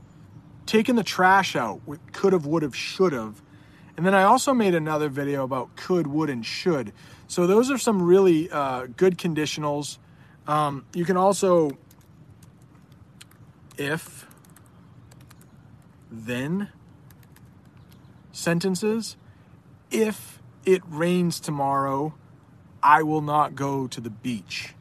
[0.68, 3.42] taking the trash out with could have, would have, should have.
[3.96, 6.94] And then I also made another video about could, would, and should.
[7.28, 9.98] So those are some really uh, good conditionals.
[10.46, 11.72] Um, you can also,
[13.78, 14.28] if,
[16.12, 16.70] then
[18.32, 19.18] sentences.
[19.90, 22.14] If it rains tomorrow,
[22.84, 24.76] I will not go to the beach.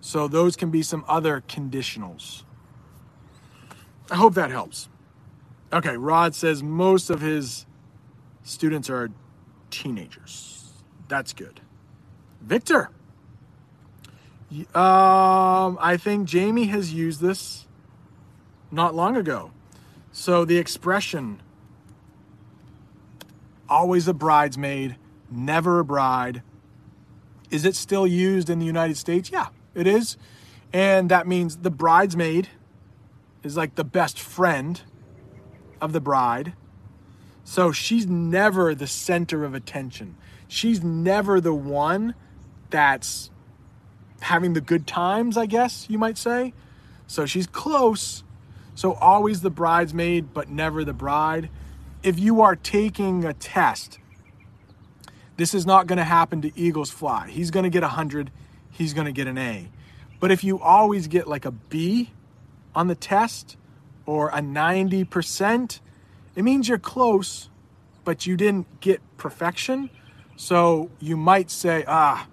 [0.00, 2.44] So those can be some other conditionals.
[4.10, 4.88] I hope that helps.
[5.72, 7.66] Okay, Rod says most of his
[8.42, 9.10] students are
[9.70, 10.72] teenagers.
[11.08, 11.60] That's good.
[12.40, 12.90] Victor.
[14.74, 17.66] Um, I think Jamie has used this
[18.72, 19.52] not long ago.
[20.10, 21.40] So the expression
[23.68, 24.96] always a bridesmaid,
[25.30, 26.42] never a bride.
[27.50, 29.30] Is it still used in the United States?
[29.32, 30.16] Yeah, it is.
[30.72, 32.48] And that means the bridesmaid
[33.44, 34.82] is like the best friend
[35.80, 36.54] of the bride.
[37.44, 40.16] So she's never the center of attention.
[40.48, 42.14] She's never the one
[42.70, 43.30] that's
[44.20, 46.52] having the good times, I guess you might say.
[47.06, 48.22] So she's close.
[48.74, 51.50] So always the bridesmaid, but never the bride.
[52.02, 53.98] If you are taking a test,
[55.36, 57.28] this is not going to happen to Eagles Fly.
[57.30, 58.30] He's going to get a 100,
[58.70, 59.68] he's going to get an A.
[60.20, 62.10] But if you always get like a B
[62.74, 63.56] on the test,
[64.10, 65.78] or a 90%,
[66.34, 67.48] it means you're close,
[68.02, 69.88] but you didn't get perfection.
[70.34, 72.26] So you might say, ah,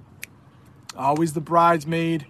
[0.97, 2.25] always the bridesmaid,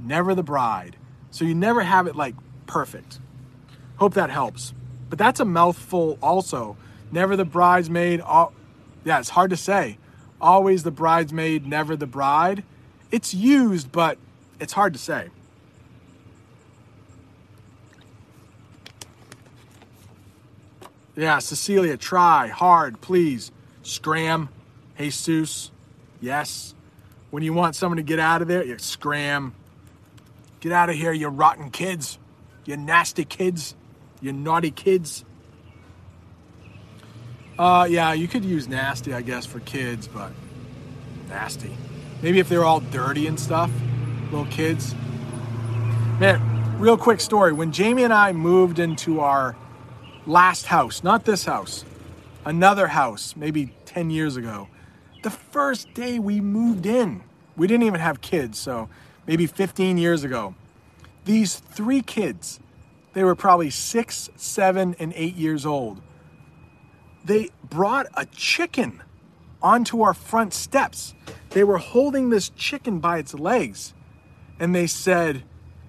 [0.00, 0.96] never the bride.
[1.30, 2.34] So you never have it like
[2.66, 3.20] perfect.
[3.98, 4.74] Hope that helps.
[5.08, 6.76] But that's a mouthful also.
[7.12, 8.20] Never the bridesmaid.
[8.20, 8.52] All,
[9.04, 9.98] yeah, it's hard to say.
[10.40, 12.64] Always the bridesmaid, never the bride.
[13.12, 14.18] It's used, but
[14.58, 15.28] it's hard to say.
[21.18, 23.50] Yeah, Cecilia, try hard, please.
[23.82, 24.50] Scram,
[24.96, 25.72] Jesus,
[26.20, 26.76] yes.
[27.32, 29.52] When you want someone to get out of there, you scram.
[30.60, 32.20] Get out of here, you rotten kids.
[32.66, 33.74] You nasty kids.
[34.20, 35.24] You naughty kids.
[37.58, 40.30] Uh, yeah, you could use nasty, I guess, for kids, but
[41.28, 41.76] nasty.
[42.22, 43.72] Maybe if they're all dirty and stuff,
[44.30, 44.94] little kids.
[46.20, 47.52] Man, real quick story.
[47.52, 49.56] When Jamie and I moved into our
[50.28, 51.84] last house, not this house,
[52.44, 54.68] another house, maybe 10 years ago.
[55.22, 57.22] The first day we moved in,
[57.56, 58.88] we didn't even have kids, so
[59.26, 60.54] maybe 15 years ago.
[61.24, 62.60] These three kids,
[63.14, 66.00] they were probably six, seven, and eight years old.
[67.24, 69.02] They brought a chicken
[69.60, 71.14] onto our front steps.
[71.50, 73.92] They were holding this chicken by its legs.
[74.60, 75.42] And they said,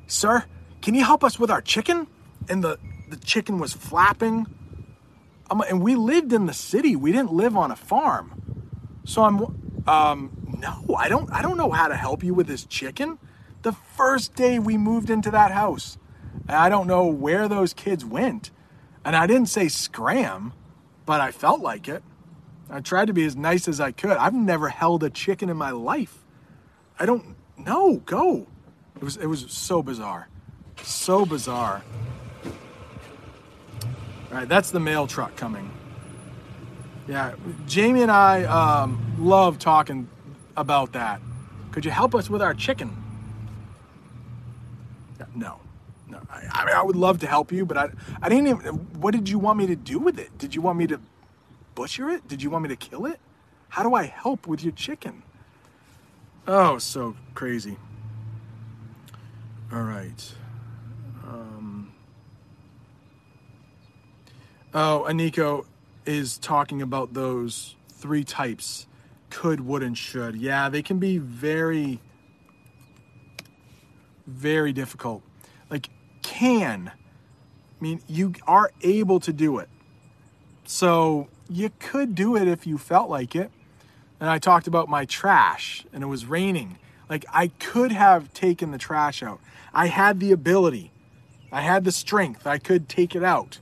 [0.08, 0.46] Sir,
[0.82, 2.08] can you help us with our chicken?
[2.50, 2.80] And the,
[3.10, 4.48] the chicken was flapping.
[5.50, 6.96] I'm, and we lived in the city.
[6.96, 8.42] We didn't live on a farm.
[9.06, 9.42] So I'm,
[9.88, 13.18] um, no, I don't, I don't know how to help you with this chicken.
[13.64, 15.98] The first day we moved into that house,
[16.48, 18.52] I don't know where those kids went.
[19.04, 20.54] And I didn't say scram,
[21.06, 22.04] but I felt like it.
[22.70, 24.12] I tried to be as nice as I could.
[24.12, 26.24] I've never held a chicken in my life.
[27.00, 27.98] I don't know.
[28.06, 28.48] Go.
[28.96, 30.28] It was it was so bizarre.
[30.84, 31.84] So bizarre.
[34.32, 35.72] Right, that's the mail truck coming.
[37.08, 37.34] Yeah,
[37.68, 40.08] Jamie and I um, love talking
[40.56, 41.22] about that.
[41.72, 42.96] Could you help us with our chicken?
[45.36, 45.60] No,
[46.08, 46.20] no.
[46.30, 47.90] I, I mean, I would love to help you, but I,
[48.22, 48.76] I didn't even.
[49.00, 50.38] What did you want me to do with it?
[50.38, 51.00] Did you want me to
[51.76, 52.28] butcher it?
[52.28, 53.20] Did you want me to kill it?
[53.70, 55.24] How do I help with your chicken?
[56.48, 57.78] Oh, so crazy.
[59.72, 60.34] All right.
[61.28, 61.59] Um,
[64.74, 65.66] oh, Aniko
[66.06, 68.88] is talking about those three types
[69.30, 70.36] could, would, and should.
[70.36, 72.00] Yeah, they can be very,
[74.26, 75.22] very difficult.
[75.70, 75.90] Like,
[76.22, 76.92] can.
[76.92, 79.70] I mean, you are able to do it.
[80.66, 83.52] So you could do it if you felt like it.
[84.20, 86.78] And I talked about my trash and it was raining.
[87.10, 89.40] Like, I could have taken the trash out.
[89.74, 90.92] I had the ability,
[91.52, 93.60] I had the strength, I could take it out.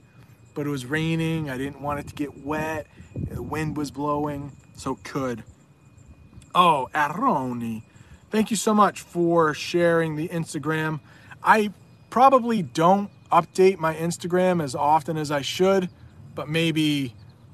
[0.57, 4.53] But it was raining, I didn't want it to get wet, the wind was blowing,
[4.75, 5.43] so could.
[6.55, 7.83] Oh, Aroni,
[8.31, 10.99] thank you so much for sharing the Instagram.
[11.43, 11.71] I
[12.09, 15.89] probably don't update my Instagram as often as I should,
[16.33, 17.13] but maybe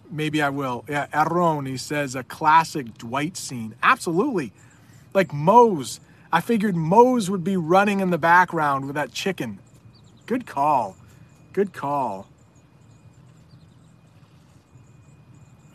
[0.09, 0.85] maybe I will.
[0.87, 3.75] Yeah, Aroni says a classic Dwight scene.
[3.83, 4.53] Absolutely.
[5.13, 5.99] Like Mose.
[6.31, 9.59] I figured Mose would be running in the background with that chicken.
[10.25, 10.95] Good call.
[11.51, 12.29] Good call.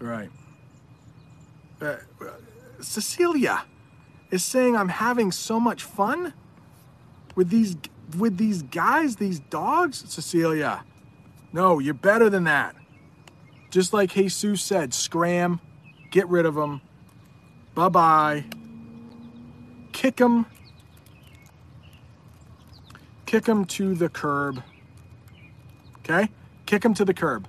[0.00, 0.30] Right.
[1.80, 1.96] Uh,
[2.80, 3.64] Cecilia
[4.30, 6.32] is saying I'm having so much fun
[7.34, 7.76] with these
[8.16, 10.04] with these guys, these dogs.
[10.08, 10.84] Cecilia,
[11.52, 12.74] no, you're better than that.
[13.70, 15.60] Just like Jesus said, scram,
[16.10, 16.80] get rid of them.
[17.74, 18.44] Bye bye.
[19.92, 20.46] Kick them.
[23.26, 24.62] Kick them to the curb.
[25.98, 26.30] Okay?
[26.66, 27.46] Kick them to the curb.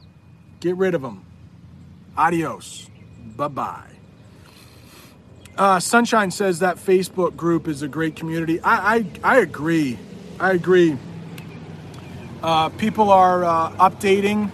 [0.60, 1.26] Get rid of them.
[2.20, 2.90] Adios.
[3.38, 3.84] Bye bye.
[5.58, 8.60] Uh, Sunshine says that Facebook group is a great community.
[8.62, 9.98] I, I, I agree.
[10.40, 10.98] I agree.
[12.44, 14.52] Uh, people are uh, updating,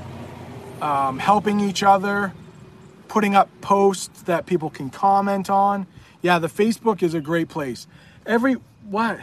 [0.81, 2.33] um, helping each other,
[3.07, 5.87] putting up posts that people can comment on.
[6.21, 7.87] Yeah, the Facebook is a great place.
[8.27, 8.57] Every
[8.89, 9.19] what?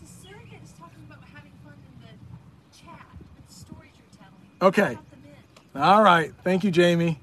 [0.00, 4.68] Cecilia is talking about having fun in the chat with the stories you're telling.
[4.68, 4.92] Okay.
[4.92, 5.82] About the men.
[5.82, 6.32] All right.
[6.42, 7.20] Thank you, Jamie.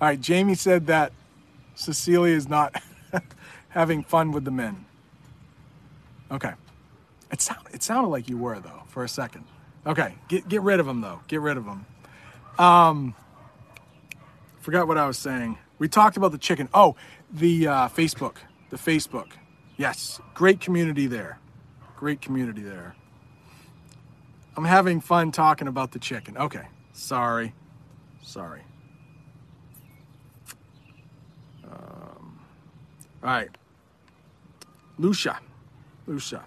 [0.00, 0.20] All right.
[0.20, 1.12] Jamie said that
[1.74, 2.80] Cecilia is not
[3.68, 4.84] having fun with the men.
[6.30, 6.52] Okay.
[7.32, 9.44] It, sound, it sounded like you were, though, for a second.
[9.86, 10.14] Okay.
[10.28, 11.20] Get, get rid of them, though.
[11.28, 11.86] Get rid of them.
[12.58, 13.14] Um,
[14.60, 15.58] forgot what I was saying.
[15.78, 16.68] We talked about the chicken.
[16.74, 16.96] Oh,
[17.32, 18.36] the uh, Facebook.
[18.70, 19.28] The Facebook.
[19.76, 20.20] Yes.
[20.34, 21.38] Great community there.
[21.96, 22.94] Great community there.
[24.56, 26.36] I'm having fun talking about the chicken.
[26.36, 26.66] Okay.
[26.92, 27.54] Sorry.
[28.22, 28.60] Sorry.
[33.22, 33.50] All right.
[34.98, 35.40] Lucia.
[36.06, 36.44] Lucia.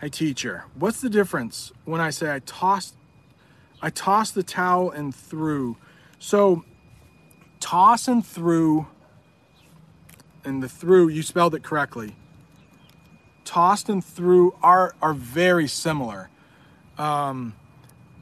[0.00, 2.94] Hey teacher, what's the difference when I say I tossed
[3.82, 5.76] I tossed the towel and threw?
[6.18, 6.64] So
[7.60, 8.86] toss and threw
[10.44, 12.16] and the threw you spelled it correctly.
[13.44, 16.30] Tossed and threw are are very similar.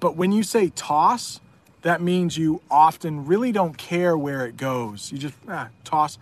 [0.00, 1.40] But when you say toss,
[1.82, 5.12] that means you often really don't care where it goes.
[5.12, 6.18] You just ah, toss,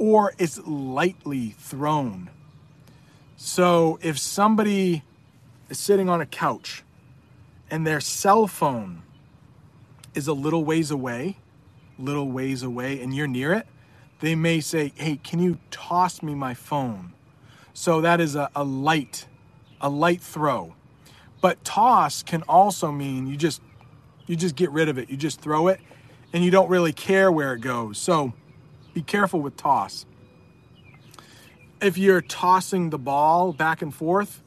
[0.00, 2.30] or it's lightly thrown.
[3.36, 5.04] So if somebody
[5.68, 6.82] is sitting on a couch
[7.70, 9.02] and their cell phone
[10.14, 11.36] is a little ways away,
[11.98, 13.66] little ways away, and you're near it,
[14.20, 17.12] they may say, Hey, can you toss me my phone?
[17.74, 19.26] So that is a, a light,
[19.82, 20.74] a light throw.
[21.42, 23.60] But toss can also mean you just
[24.26, 25.10] you just get rid of it.
[25.10, 25.78] You just throw it
[26.32, 27.98] and you don't really care where it goes.
[27.98, 28.32] So
[28.94, 30.06] be careful with toss.
[31.80, 34.42] If you're tossing the ball back and forth,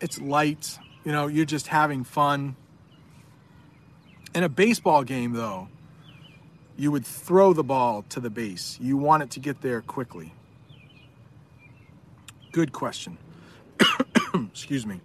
[0.00, 2.56] it's light, you know, you're just having fun.
[4.34, 5.68] In a baseball game though,
[6.76, 8.78] you would throw the ball to the base.
[8.80, 10.32] You want it to get there quickly.
[12.52, 13.18] Good question.
[14.34, 15.00] Excuse me.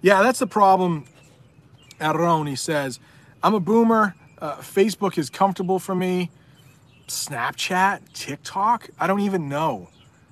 [0.00, 1.04] Yeah, that's the problem.
[2.00, 3.00] Aroni says,
[3.42, 4.14] I'm a boomer.
[4.40, 6.30] Uh, Facebook is comfortable for me.
[7.08, 9.88] Snapchat, TikTok, I don't even know.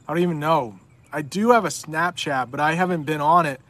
[0.06, 0.78] I don't even know.
[1.12, 3.60] I do have a Snapchat, but I haven't been on it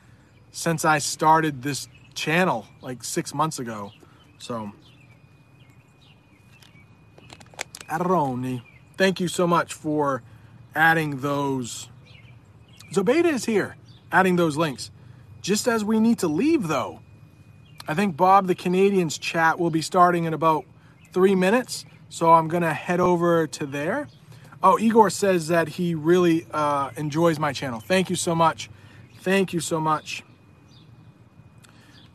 [0.51, 3.93] since I started this channel like six months ago.
[4.39, 4.73] So,
[7.89, 8.63] Aroni,
[8.97, 10.23] thank you so much for
[10.75, 11.89] adding those.
[12.93, 13.77] Zobeda is here,
[14.11, 14.91] adding those links.
[15.41, 17.01] Just as we need to leave, though,
[17.89, 20.65] I think Bob the Canadians chat will be starting in about
[21.13, 21.85] three minutes.
[22.09, 24.09] So I'm to head over to there.
[24.63, 27.81] Oh, Igor says that he really uh, enjoys my channel.
[27.81, 28.71] Thank you so much.
[29.21, 30.23] Thank you so much.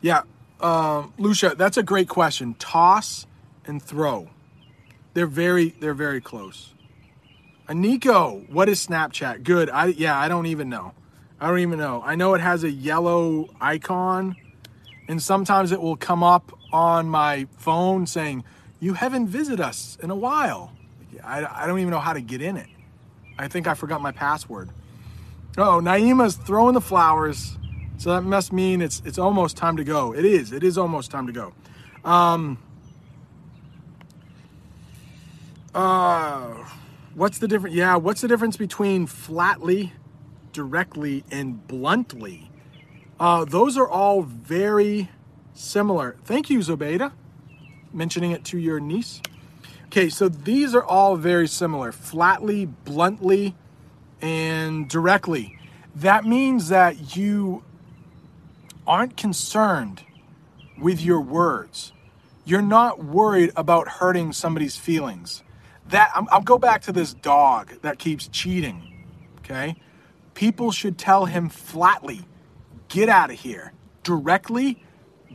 [0.02, 0.24] Yeah,
[0.60, 2.56] um, Lucia, that's a great question.
[2.56, 3.28] Toss
[3.66, 4.30] and throw.
[5.14, 6.74] They're very, they're very close.
[7.68, 9.44] Aniko, what is Snapchat?
[9.44, 9.70] Good.
[9.70, 10.94] I yeah, I don't even know.
[11.40, 12.02] I don't even know.
[12.06, 14.36] I know it has a yellow icon,
[15.12, 18.46] and sometimes it will come up on my phone saying,
[18.80, 20.72] "You haven't visited us in a while."
[21.22, 22.70] I, I don't even know how to get in it.
[23.38, 24.70] I think I forgot my password.
[25.58, 27.58] Oh, Naima's throwing the flowers.
[27.98, 30.14] So that must mean it's it's almost time to go.
[30.16, 30.54] It is.
[30.54, 31.54] It is almost time to go.
[32.06, 32.58] Um,
[35.76, 36.54] uh,
[37.16, 37.76] what's the difference?
[37.76, 39.92] Yeah, what's the difference between flatly,
[40.54, 42.51] directly, and bluntly?
[43.22, 45.08] Uh, those are all very
[45.54, 46.16] similar.
[46.26, 47.12] Thank you, Zobeda,
[47.94, 49.22] mentioning it to your niece.
[49.86, 53.56] Okay, so these are all very similar flatly, bluntly,
[54.24, 55.56] and directly.
[55.94, 57.64] That means that you
[58.88, 60.02] aren't concerned
[60.80, 61.94] with your words.
[62.44, 65.44] You're not worried about hurting somebody's feelings.
[65.90, 69.06] That I'll go back to this dog that keeps cheating.
[69.42, 69.76] Okay?
[70.34, 72.26] People should tell him flatly,
[72.92, 73.74] get out of here.
[74.04, 74.84] Directly,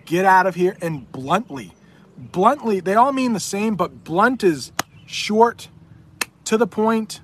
[0.04, 1.72] get out of here and bluntly
[2.16, 4.72] bluntly, they all mean the same, but blunt is
[5.06, 5.68] short,
[6.44, 7.20] to the point.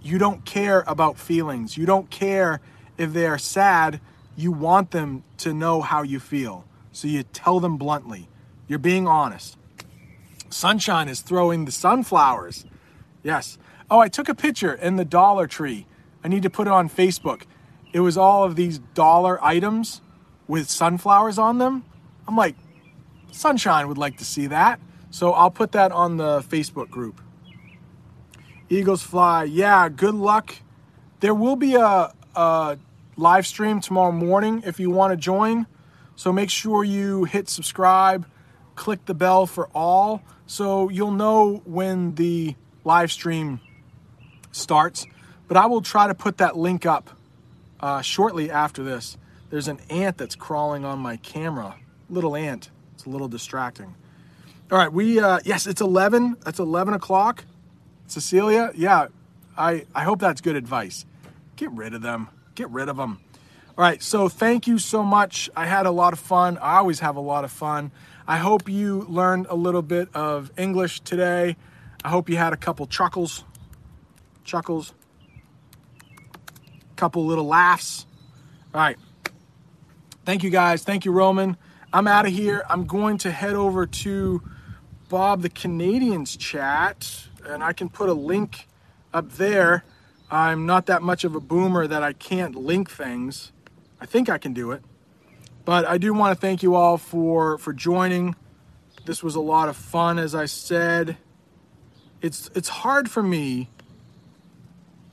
[0.00, 1.76] You don't care about feelings.
[1.76, 2.60] You don't care
[2.98, 4.00] if they are sad.
[4.36, 6.64] You want them to know how you feel.
[6.92, 8.28] So you tell them bluntly.
[8.68, 9.56] You're being honest.
[10.50, 12.66] Sunshine is throwing the sunflowers.
[13.22, 13.58] Yes.
[13.90, 15.86] Oh, I took a picture in the Dollar Tree.
[16.24, 17.42] I need to put it on Facebook.
[17.92, 20.00] It was all of these dollar items
[20.48, 21.84] with sunflowers on them.
[22.26, 22.56] I'm like,
[23.32, 24.78] Sunshine would like to see that.
[25.10, 27.20] So I'll put that on the Facebook group.
[28.68, 29.44] Eagles fly.
[29.44, 30.54] Yeah, good luck.
[31.20, 32.78] There will be a, a
[33.16, 35.66] live stream tomorrow morning if you want to join.
[36.16, 38.26] So make sure you hit subscribe,
[38.74, 43.60] click the bell for all so you'll know when the live stream
[44.50, 45.06] starts.
[45.48, 47.10] But I will try to put that link up
[47.82, 49.16] uh, shortly after this.
[49.50, 51.76] There's an ant that's crawling on my camera,
[52.08, 52.70] little ant.
[52.94, 53.94] It's a little distracting.
[54.70, 56.36] All right, we uh, yes, it's eleven.
[56.44, 57.44] That's eleven o'clock.
[58.06, 59.08] Cecilia, yeah,
[59.58, 61.04] I I hope that's good advice.
[61.56, 62.28] Get rid of them.
[62.54, 63.18] Get rid of them.
[63.76, 65.50] All right, so thank you so much.
[65.56, 66.58] I had a lot of fun.
[66.58, 67.90] I always have a lot of fun.
[68.26, 71.56] I hope you learned a little bit of English today.
[72.04, 73.44] I hope you had a couple chuckles,
[74.44, 74.92] chuckles,
[77.02, 78.06] couple little laughs.
[78.72, 78.96] All right.
[80.24, 80.84] Thank you guys.
[80.84, 81.56] Thank you, Roman.
[81.92, 82.62] I'm out of here.
[82.70, 84.40] I'm going to head over to
[85.08, 88.68] Bob the Canadians chat, and I can put a link
[89.12, 89.82] up there.
[90.30, 93.50] I'm not that much of a boomer that I can't link things.
[94.00, 94.84] I think I can do it.
[95.64, 98.36] But I do want to thank you all for for joining.
[99.06, 101.16] This was a lot of fun as I said.
[102.20, 103.70] It's it's hard for me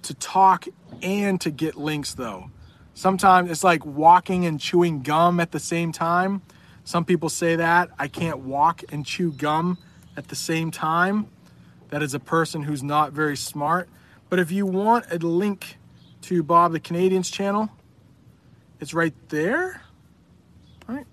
[0.04, 0.66] to talk
[1.02, 2.52] and to get links though.
[2.93, 6.41] Sometimes it's like walking and chewing gum at the same time.
[6.84, 7.89] Some people say that.
[7.97, 9.78] I can't walk and chew gum
[10.18, 11.28] at the same time.
[11.89, 13.89] That is a person who's not very smart.
[14.30, 15.78] But if you want a link
[16.24, 17.70] to Bob the Canadians channel,
[18.80, 19.82] it's right there.
[20.88, 21.06] Right?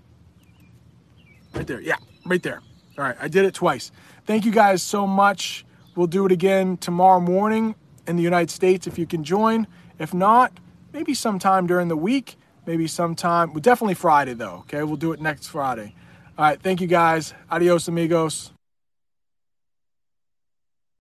[1.54, 1.80] Right there.
[1.80, 2.62] Yeah, right there.
[2.98, 3.92] All right, I did it twice.
[4.24, 5.64] Thank you guys so much.
[5.94, 7.74] We'll do it again tomorrow morning
[8.06, 9.66] in the United States if you can join.
[9.98, 10.52] If not,
[10.92, 12.36] maybe sometime during the week
[12.66, 13.52] maybe sometime.
[13.52, 14.64] Well, definitely Friday though.
[14.66, 15.94] Okay, we'll do it next Friday.
[16.36, 17.32] All right, thank you guys.
[17.50, 18.55] Adios, amigos.